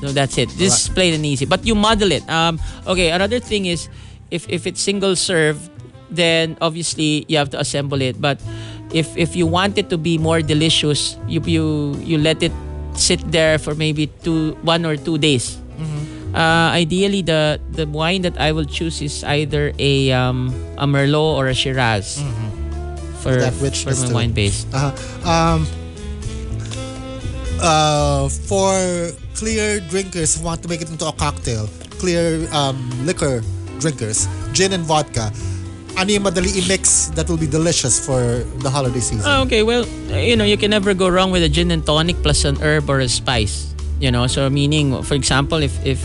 [0.00, 0.48] So that's it.
[0.56, 1.44] This is plain and easy.
[1.44, 2.24] But you model it.
[2.30, 2.56] Um,
[2.86, 3.92] okay, another thing is
[4.30, 5.60] if if it's single serve,
[6.08, 8.16] then obviously you have to assemble it.
[8.16, 8.40] But
[8.96, 12.52] if if you want it to be more delicious, you you you let it
[12.94, 15.58] sit there for maybe two one or two days.
[16.30, 21.34] Uh, ideally, the the wine that I will choose is either a um, a Merlot
[21.34, 22.22] or a Shiraz
[23.20, 24.62] for That for my wine base.
[24.72, 24.94] Uh,
[25.26, 25.66] um,
[27.60, 31.68] uh, for clear drinkers who want to make it into a cocktail,
[31.98, 33.42] clear um, liquor
[33.80, 35.32] drinkers, gin and vodka,
[36.00, 39.28] ano yung madali i-mix that will be delicious for the holiday season?
[39.28, 42.16] Oh, okay, well, you know, you can never go wrong with a gin and tonic
[42.24, 43.76] plus an herb or a spice.
[44.00, 46.00] You know, so meaning, for example, if if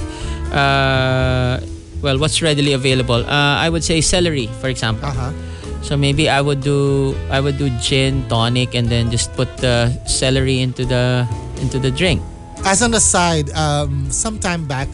[0.52, 1.64] uh,
[2.04, 3.24] well, what's readily available?
[3.24, 5.08] Uh, I would say celery, for example.
[5.08, 5.32] Uh-huh.
[5.80, 9.96] So maybe I would do I would do gin tonic and then just put the
[10.04, 11.24] celery into the
[11.64, 12.20] into the drink.
[12.68, 14.90] As an aside, um, some time back,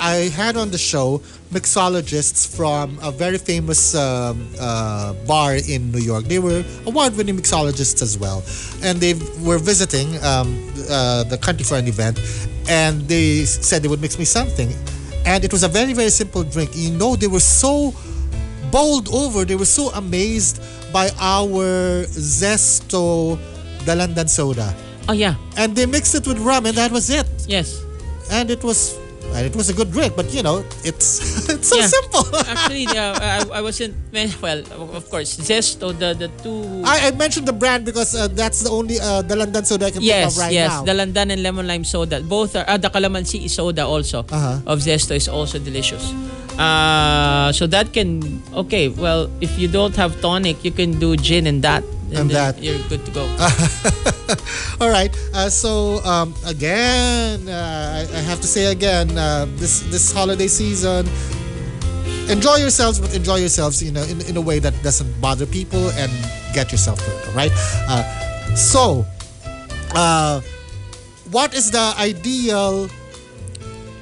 [0.00, 1.18] I had on the show
[1.52, 6.24] mixologists from a very famous um, uh, bar in New York.
[6.24, 8.42] They were award-winning mixologists as well,
[8.82, 10.48] and they were visiting um,
[10.90, 12.20] uh, the country for an event,
[12.68, 14.68] and they said they would mix me something,
[15.24, 16.70] and it was a very very simple drink.
[16.74, 17.94] You know, they were so
[18.70, 19.44] bowled over.
[19.44, 20.60] They were so amazed
[20.92, 23.38] by our Zesto
[23.86, 24.74] Dalandan soda,
[25.08, 25.34] Oh yeah.
[25.56, 27.80] and they mixed it with rum, and that was it Yes.
[28.30, 28.98] and it was
[29.36, 31.20] and it was a good drink but you know it's
[31.52, 31.86] it's so Yeah.
[31.92, 33.92] simple Actually, yeah, I, I wasn't
[34.40, 34.60] well.
[34.96, 36.82] Of course, Zesto the the two.
[36.88, 40.00] I, I mentioned the brand because uh, that's the only uh, dalandan soda I can
[40.00, 40.72] Yes, think of right yes.
[40.72, 42.22] now The Landan and lemon lime soda.
[42.24, 44.62] Both are, ah, the calamansi soda also Uh-huh.
[44.64, 46.16] of Zesto is also delicious.
[46.56, 51.44] Uh, so that can, okay, well, if you don't have tonic, you can do gin
[51.46, 51.84] and that.
[52.06, 52.62] And then that.
[52.62, 53.24] You're good to go.
[54.80, 59.80] all right uh, so um, again uh, I, I have to say again uh, this
[59.90, 61.06] this holiday season
[62.28, 65.90] enjoy yourselves but enjoy yourselves you know in, in a way that doesn't bother people
[65.92, 66.10] and
[66.52, 67.52] get yourself through it all right
[67.88, 68.02] uh,
[68.54, 69.06] so
[69.94, 70.40] uh,
[71.30, 72.88] what is the ideal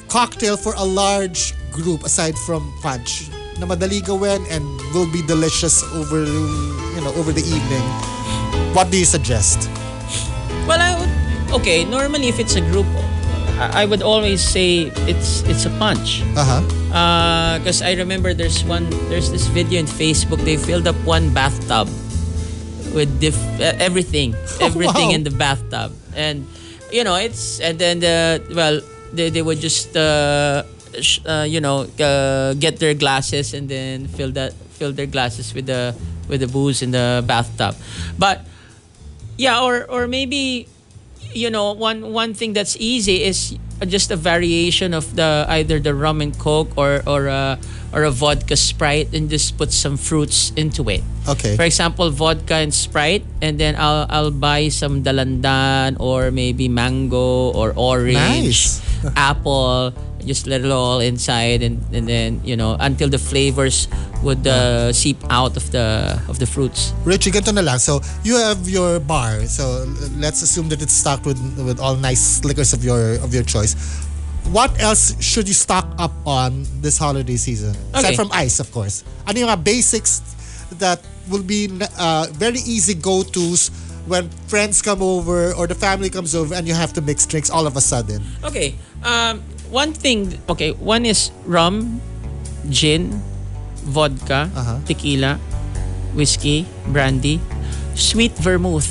[0.08, 3.28] cocktail for a large group aside from punch
[3.58, 7.84] na madali gawin and will be delicious over you know over the evening
[8.74, 9.70] what do you suggest
[10.66, 11.12] Well, I would.
[11.60, 12.86] Okay, normally if it's a group,
[13.60, 16.24] I, would always say it's it's a punch.
[16.34, 16.64] uh-huh
[17.60, 20.40] Because I remember there's one there's this video in Facebook.
[20.42, 21.86] They filled up one bathtub
[22.96, 25.16] with diff, uh, everything, everything wow.
[25.20, 26.48] in the bathtub, and
[26.90, 28.80] you know it's and then the well
[29.12, 30.64] they they would just uh,
[31.26, 35.66] uh, you know uh, get their glasses and then fill that fill their glasses with
[35.66, 35.94] the
[36.28, 37.74] with the booze in the bathtub,
[38.18, 38.42] but
[39.36, 40.66] yeah or or maybe
[41.34, 43.58] you know one one thing that's easy is
[43.90, 47.58] just a variation of the either the rum and coke or or a
[47.92, 51.56] or a vodka sprite and just put some fruits into it Okay.
[51.58, 57.50] for example vodka and sprite and then i'll i'll buy some dalandan or maybe mango
[57.50, 58.78] or orange Nice.
[59.16, 59.92] apple
[60.26, 63.88] just let it all inside and and then you know until the flavors
[64.24, 67.78] would uh, seep out of the of the fruits Richie, ganito na lang.
[67.78, 69.44] So, you have your bar.
[69.44, 69.84] So,
[70.16, 73.76] let's assume that it's stocked with with all nice liquors of your of your choice.
[74.52, 77.76] What else should you stock up on this holiday season?
[77.92, 78.12] Okay.
[78.12, 79.04] Aside from ice, of course.
[79.28, 80.20] Ano yung basics
[80.80, 81.00] that
[81.32, 83.72] will be uh, very easy go-tos
[84.04, 87.48] when friends come over or the family comes over and you have to mix drinks
[87.48, 88.20] all of a sudden?
[88.44, 88.76] Okay.
[89.00, 89.40] Um,
[89.74, 90.30] one thing.
[90.46, 90.70] Okay.
[90.78, 91.98] One is rum,
[92.70, 93.10] gin,
[93.82, 94.78] vodka, Uh-huh.
[94.86, 95.42] tequila,
[96.14, 96.62] whiskey,
[96.94, 97.42] brandy,
[97.98, 98.86] sweet vermouth,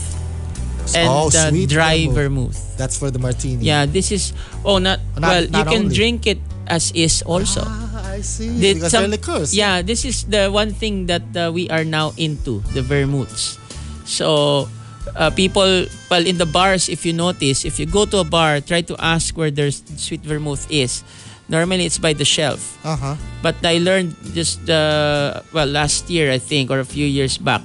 [0.91, 2.51] and Oh, uh, dry vermouth.
[2.51, 2.59] vermouth.
[2.75, 3.63] That's for the martini.
[3.63, 3.87] Yeah.
[3.87, 4.35] This is.
[4.67, 4.99] Oh, not.
[5.15, 5.95] Not- well, not you can only.
[5.95, 7.63] drink it as is also.
[7.63, 8.51] Ah, I see.
[8.59, 9.55] Did because some- liquors.
[9.55, 13.55] Yeah, this is the one thing that uh, we are now into the vermouths.
[14.03, 14.67] So,
[15.15, 18.61] uh, people, well, in the bars, if you notice, if you go to a bar,
[18.61, 21.03] try to ask where their sweet vermouth is.
[21.49, 22.79] Normally, it's by the shelf.
[22.85, 23.15] Uh-huh.
[23.41, 27.61] But I learned just uh, well last year, I think, or a few years back,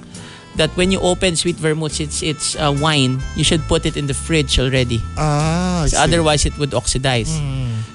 [0.59, 3.23] that when you open sweet vermouth, it's it's uh, wine.
[3.39, 4.99] You should put it in the fridge already.
[5.17, 5.87] Ah.
[5.95, 7.31] Otherwise, it would oxidize.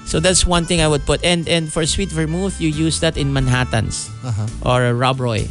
[0.09, 1.23] So that's one thing I would put.
[1.23, 4.49] And and for sweet vermouth, you use that in Manhattan's Uh-huh.
[4.65, 5.45] or a Rob Roy.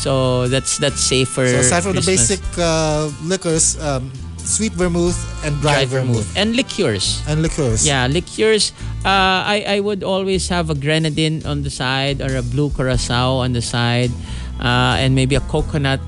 [0.00, 4.08] So that's that's safe for So aside from the basic uh, liquors, um,
[4.40, 6.24] sweet vermouth and dry, dry vermouth.
[6.24, 7.20] vermouth and liqueurs.
[7.28, 7.84] and liqueurs.
[7.84, 8.72] Yeah, liqueurs.
[9.04, 13.44] Uh, I I would always have a grenadine on the side or a blue curacao
[13.44, 14.08] on the side,
[14.56, 16.00] uh, and maybe a coconut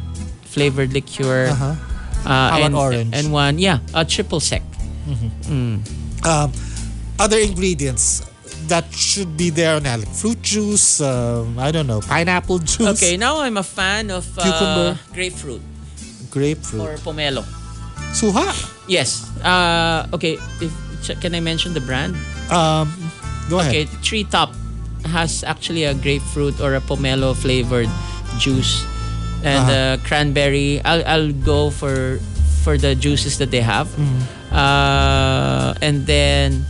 [0.49, 1.53] flavored liqueur.
[1.53, 1.77] Uh-huh.
[2.25, 3.11] Uh, and, orange?
[3.13, 4.63] And one, yeah, a triple sec.
[6.25, 6.55] Um,
[7.19, 8.23] other ingredients
[8.69, 11.01] that should be there on like fruit juice.
[11.01, 12.99] Um, I don't know, pineapple juice.
[13.03, 14.99] Okay, now I'm a fan of uh, Cucumber.
[15.13, 15.63] grapefruit
[16.31, 16.81] Grapefruit.
[16.83, 17.45] or pomelo.
[18.13, 18.45] Suha.
[18.89, 19.25] Yes.
[19.45, 20.37] Uh, okay.
[20.61, 20.73] If,
[21.21, 22.15] can I mention the brand?
[22.51, 22.93] Um,
[23.49, 23.75] go ahead.
[23.75, 23.89] Okay.
[24.03, 24.53] Tree Top
[25.07, 27.89] has actually a grapefruit or a pomelo flavored
[28.39, 28.85] juice,
[29.45, 29.73] and Uh-huh.
[29.73, 30.81] uh, cranberry.
[30.85, 32.21] I'll I'll go for
[32.63, 33.91] for the juices that they have,
[34.55, 36.65] uh, and then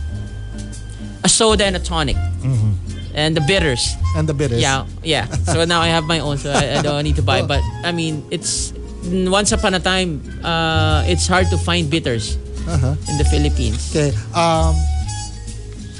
[1.23, 3.15] a soda and a tonic, Mm-hmm.
[3.15, 3.95] and the bitters.
[4.15, 4.61] And the bitters.
[4.61, 5.25] Yeah, yeah.
[5.47, 7.41] So now I have my own, so I, I don't need to buy.
[7.41, 8.73] But I mean, it's
[9.07, 12.95] once upon a time, uh, it's hard to find bitters Uh-huh.
[13.11, 13.91] in the Philippines.
[13.91, 14.15] Okay.
[14.35, 14.75] Um,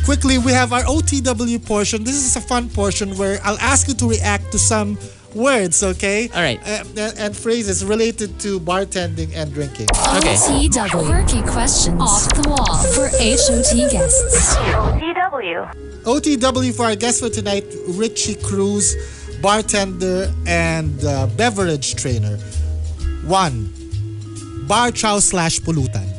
[0.05, 2.03] quickly, we have our OTW portion.
[2.03, 4.97] This is a fun portion where I'll ask you to react to some
[5.35, 6.29] words, okay?
[6.33, 6.59] All right.
[6.61, 9.87] Uh, and, and phrases related to bartending and drinking.
[10.17, 10.35] Okay.
[10.35, 11.05] OTW.
[11.05, 12.01] Quirky questions.
[12.01, 12.77] Off the wall.
[12.93, 14.55] For HOT guests.
[14.55, 16.03] OTW.
[16.03, 18.95] OTW for our guest for tonight, Richie Cruz,
[19.41, 22.37] bartender and uh, beverage trainer.
[23.25, 23.71] One,
[24.67, 26.09] bar chow slash pulutan.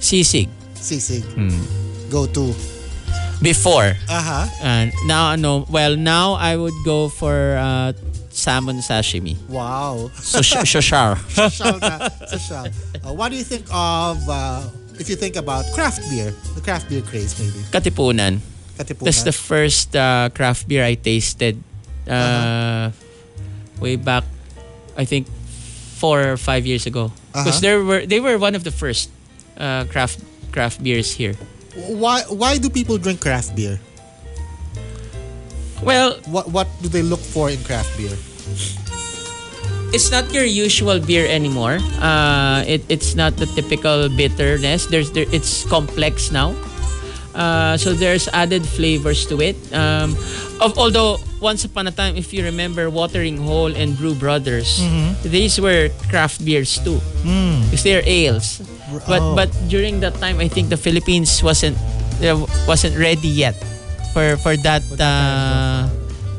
[0.00, 0.48] Sisig.
[0.74, 1.22] Sisig.
[1.34, 2.10] Hmm.
[2.10, 2.71] Go to.
[3.42, 3.94] Before.
[4.08, 4.46] Uh-huh.
[4.62, 5.66] And now, no.
[5.68, 7.92] Well, now I would go for uh,
[8.30, 9.36] salmon sashimi.
[9.48, 10.10] Wow.
[10.14, 11.18] So, sh- shoshar.
[11.28, 12.08] Social ka.
[12.30, 12.66] Social.
[13.02, 14.62] Uh, what do you think of, uh,
[14.98, 17.58] if you think about craft beer, the craft beer craze maybe?
[17.74, 18.38] Katipunan.
[18.78, 19.04] Katipunan.
[19.04, 21.58] That's the first uh, craft beer I tasted.
[22.08, 22.90] Uh,
[23.80, 24.22] Way back,
[24.96, 25.26] I think,
[25.98, 27.10] four or five years ago.
[27.34, 27.60] Because Uh-huh.
[27.66, 29.10] there were they were one of the first
[29.58, 30.22] uh, craft
[30.54, 31.34] craft beers here.
[31.74, 33.80] Why, why do people drink craft beer?
[35.82, 38.16] Well, What, what do they look for in craft beer?
[39.92, 41.76] it's not your usual beer anymore.
[42.00, 44.86] Uh, it, it's not the typical bitterness.
[44.86, 46.54] There's there, it's complex now.
[47.34, 49.56] Uh, so there's added flavors to it.
[49.72, 50.16] Um,
[50.60, 54.80] of, although once upon a time, if you remember, Watering Hole and Brew Brothers,
[55.24, 57.00] these were craft beers too,
[57.68, 58.60] because they're ales.
[59.08, 59.34] But oh.
[59.34, 61.76] but during that time, I think the Philippines wasn't
[62.22, 62.38] uh,
[62.68, 63.56] wasn't ready yet
[64.12, 65.88] for for that, uh,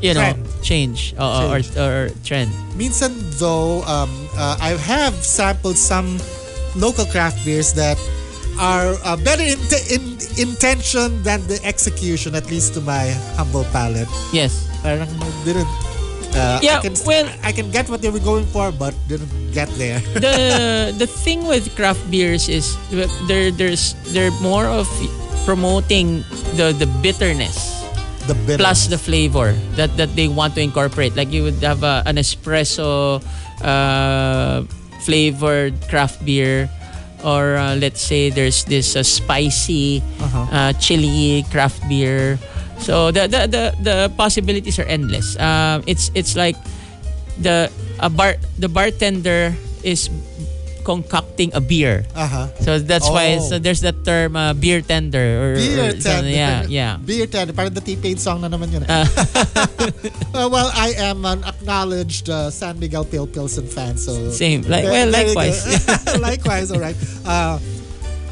[0.00, 0.62] you know Trend.
[0.62, 1.76] change, uh, or, Change.
[1.76, 2.50] or or trend.
[2.78, 6.18] Minsan though, um, uh, I have sampled some
[6.76, 7.98] local craft beers that
[8.58, 9.58] are uh, better in,
[9.90, 10.02] in
[10.38, 14.08] intention than the execution, at least to my humble palate.
[14.32, 14.70] Yes.
[14.82, 15.10] Parang
[15.44, 15.66] didn't.
[16.34, 19.30] Uh, Yeah, I can, well- I can get what they were going for, but didn't
[19.54, 20.00] get there.
[20.18, 22.74] the the thing with craft beers is
[23.30, 24.90] they're there's they're more of
[25.46, 26.24] promoting
[26.58, 27.70] the the bitterness
[28.26, 28.58] The bitter.
[28.58, 32.16] plus the flavor that that they want to incorporate like you would have a, an
[32.16, 33.20] espresso
[33.60, 34.64] uh,
[35.04, 36.66] flavored craft beer
[37.22, 40.48] or uh, let's say there's this uh, spicy Uh-huh.
[40.48, 42.40] uh, chili craft beer
[42.84, 46.54] so the the the, the possibilities are endless um, it's it's like
[47.40, 50.12] the a bar the bartender is
[50.84, 52.44] concocting a beer Uh-huh.
[52.60, 53.48] so that's why Oh.
[53.48, 56.28] so there's that term uh, beer tender or, Beer or tender.
[56.28, 57.56] yeah yeah Beer tender.
[57.56, 58.84] Parang the T-Pain song na naman yun.
[58.84, 59.08] Uh.
[60.34, 64.30] Uh, well, I am an acknowledged uh, San Miguel Pale Pilsen fan, so...
[64.34, 64.62] Same.
[64.66, 65.40] Like, well, there you go.
[65.40, 65.62] likewise.
[66.18, 66.96] likewise, all right.
[67.24, 67.58] Uh,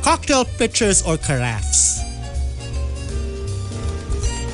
[0.02, 2.01] cocktail pitchers or carafes?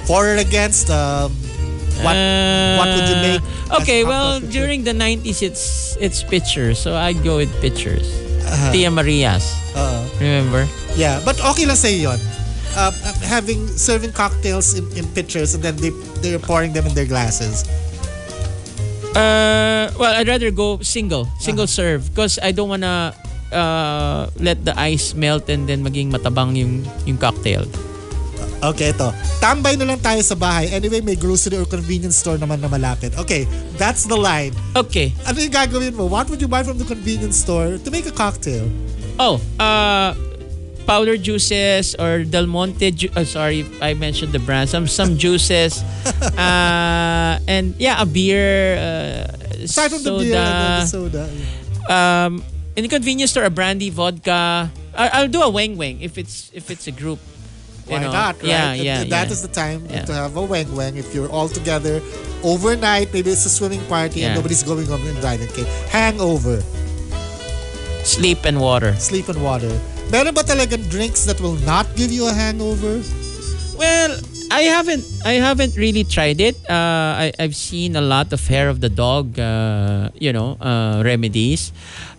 [0.09, 0.89] For or against?
[0.89, 1.31] Um,
[2.01, 2.17] what,
[2.81, 3.43] what would you make?
[3.45, 6.81] Uh, Okay, cocktail well, during the 90s, it's it's pictures.
[6.81, 8.09] So I'd go with pictures.
[8.49, 8.73] Uh-huh.
[8.73, 9.45] Tia Marias.
[9.77, 10.65] Uh, Remember?
[10.97, 12.21] yeah, but okay lang sa'yo yun.
[12.73, 12.89] Uh,
[13.29, 15.93] having serving cocktails in, in pitchers and then they
[16.25, 17.69] they're pouring them in their glasses.
[19.13, 21.29] Uh, well, I'd rather go single.
[21.41, 22.01] Single Uh-huh.
[22.01, 22.01] serve.
[22.09, 23.13] Because I don't wanna
[23.53, 27.67] uh, let the ice melt and then maging matabang yung, yung cocktail.
[28.59, 29.15] Okay, ito.
[29.39, 30.67] Tambay na lang tayo sa bahay.
[30.75, 33.15] Anyway, may grocery or convenience store naman na malapit.
[33.15, 33.47] Okay,
[33.79, 34.51] that's the line.
[34.75, 35.15] Okay.
[35.31, 36.11] Ano yung gagawin mo?
[36.11, 38.67] What would you buy from the convenience store to make a cocktail?
[39.15, 40.19] Oh, uh,
[40.87, 42.91] powder juices or Del Monte.
[42.91, 44.67] Ju- oh, sorry, I mentioned the brand.
[44.67, 45.79] Some some juices,
[46.35, 48.75] uh, and yeah, a beer.
[48.75, 51.25] Uh, Aside from the beer and the soda.
[51.87, 52.43] um,
[52.75, 54.71] in the convenience store, a brandy, vodka.
[54.99, 57.19] I, I'll do a weng weng if it's if it's a group.
[57.97, 58.13] Why know.
[58.13, 58.49] not, right?
[58.53, 59.33] Yeah, yeah, th- That yeah.
[59.33, 60.05] is the time Yeah.
[60.05, 62.01] to have a weng weng if you're all together
[62.45, 63.13] overnight.
[63.13, 65.49] Maybe it's a swimming party and nobody's going home and driving.
[65.57, 65.65] Okay.
[65.89, 66.61] Hangover.
[68.05, 68.95] Sleep and water.
[68.97, 69.69] Sleep and water.
[70.09, 73.05] Meron ba talagang drinks that will not give you a hangover?
[73.77, 74.17] Well,
[74.49, 76.57] I haven't I haven't really tried it.
[76.65, 81.05] Uh, I I've seen a lot of hair of the dog, uh, you know, uh,
[81.05, 81.69] remedies.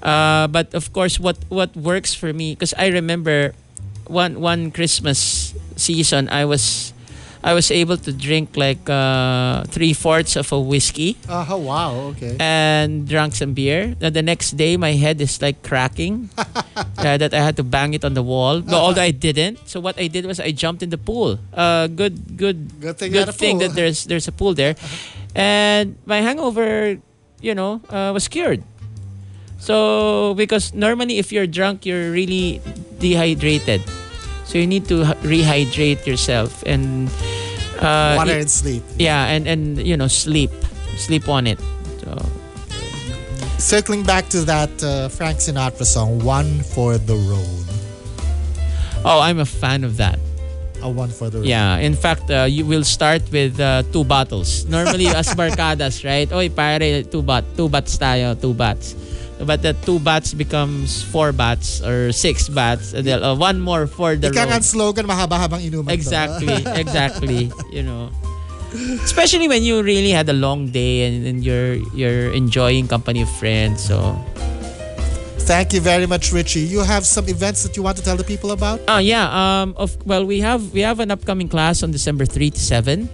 [0.06, 3.58] Uh, but of course, what what works for me because I remember
[4.10, 6.94] one one Christmas season, I was
[7.40, 11.92] I was able to drink like uh, three fourths of a whiskey Uh, oh, wow.
[12.12, 12.36] Okay.
[12.36, 13.96] and drank some beer.
[14.02, 16.28] Now the next day, my head is like cracking.
[17.00, 18.60] uh, that I had to bang it on the wall.
[18.60, 21.40] But although I didn't, so what I did was I jumped in the pool.
[21.56, 23.60] Uh, good, good, Good thing a pool.
[23.64, 24.76] that there's there's a pool there,
[25.32, 27.00] and my hangover,
[27.40, 28.68] you know, uh, was cured.
[29.64, 32.60] So because normally if you're drunk, you're really
[33.00, 33.80] dehydrated.
[34.50, 37.06] So you need to rehydrate yourself and
[37.78, 38.82] uh, Water and sleep.
[38.98, 40.50] yeah, and and you know sleep,
[40.98, 41.62] sleep on it.
[42.02, 42.18] So
[43.62, 47.66] Circling back to that uh, Frank Sinatra song, One for the Road.
[49.06, 50.18] Oh, I'm a fan of that.
[50.82, 51.48] a one for the road.
[51.48, 54.66] Yeah, in fact, uh, you will start with uh, two bottles.
[54.66, 56.32] Normally, as barkadas, right?
[56.32, 58.96] Oy, pare, two bat, two bats tayo, two bats.
[59.40, 62.92] But the two bats becomes four bats or six bats.
[62.92, 64.64] And then uh, one more for the Ika road.
[64.64, 65.92] slogan, mahaba-habang inuman.
[65.96, 67.48] Exactly, exactly.
[67.72, 68.12] You know,
[69.00, 73.32] especially when you really had a long day and, and you're you're enjoying company of
[73.40, 73.80] friends.
[73.80, 74.20] So,
[75.50, 76.62] Thank you very much, Richie.
[76.70, 78.82] You have some events that you want to tell the people about?
[78.88, 79.26] oh yeah.
[79.26, 83.10] Um, of well, we have we have an upcoming class on December three to seven.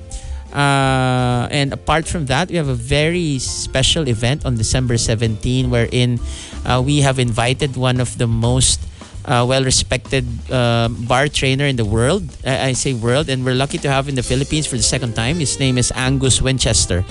[0.56, 6.18] Uh, and apart from that, we have a very special event on December 17, wherein
[6.66, 8.80] uh, we have invited one of the most
[9.26, 12.24] uh, well-respected uh, bar trainer in the world.
[12.46, 15.14] I, I say world, and we're lucky to have in the Philippines for the second
[15.14, 15.44] time.
[15.44, 17.04] His name is Angus Winchester.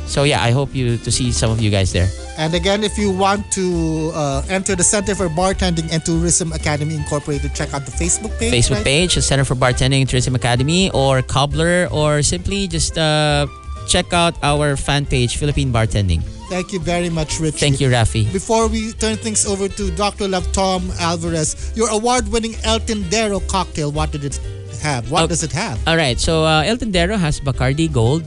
[0.09, 2.09] So yeah, I hope you to see some of you guys there.
[2.37, 6.95] And again, if you want to uh, enter the Center for Bartending and Tourism Academy
[6.95, 8.53] Incorporated, check out the Facebook page.
[8.53, 8.85] Facebook right?
[8.85, 13.45] page, the Center for Bartending and Tourism Academy, or Cobbler, or simply just uh,
[13.89, 16.21] check out our fan page, Philippine Bartending.
[16.49, 17.57] Thank you very much, Richie.
[17.57, 18.31] Thank you, Rafi.
[18.31, 20.27] Before we turn things over to Dr.
[20.27, 24.39] Love Tom Alvarez, your award-winning El Tendero cocktail, what did it
[24.81, 25.11] have?
[25.11, 25.77] What does it have?
[25.87, 28.23] All right, so uh, El Tendero has Bacardi Gold.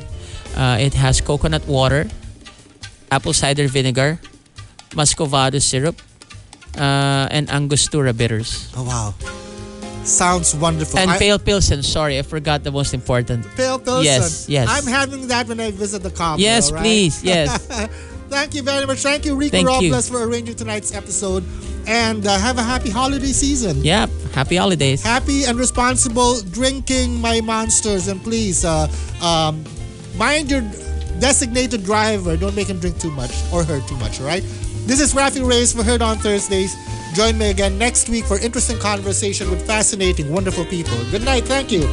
[0.57, 2.07] Uh, it has coconut water,
[3.11, 4.21] apple cider vinegar,
[4.91, 5.97] muscovado syrup,
[6.77, 8.71] uh, and Angostura bitters.
[8.77, 9.15] Oh, wow.
[10.05, 10.99] Sounds wonderful.
[10.99, 11.83] And I- pale pilsen.
[11.83, 13.47] Sorry, I forgot the most important.
[13.57, 14.05] Pale Pilsen.
[14.05, 14.69] Yes, yes.
[14.71, 16.43] I'm having that when I visit the combo.
[16.43, 16.83] Yes, right?
[16.83, 17.23] please.
[17.23, 17.67] Yes.
[18.29, 18.99] Thank you very much.
[19.03, 19.91] Thank you, Rico Thank you.
[19.91, 21.45] Robles, for arranging tonight's episode.
[21.87, 23.85] And uh, have a happy holiday season.
[23.85, 24.09] yep.
[24.33, 25.03] Happy holidays.
[25.03, 28.09] Happy and responsible drinking, my monsters.
[28.09, 28.89] And please, uh,
[29.21, 29.65] um,
[30.17, 30.63] mind your
[31.21, 32.37] designated driver.
[32.37, 34.43] Don't make him drink too much or her too much, all right?
[34.85, 36.75] This is Rafi Reyes for Heard on Thursdays.
[37.15, 40.97] Join me again next week for interesting conversation with fascinating, wonderful people.
[41.13, 41.45] Good night.
[41.45, 41.89] Thank you.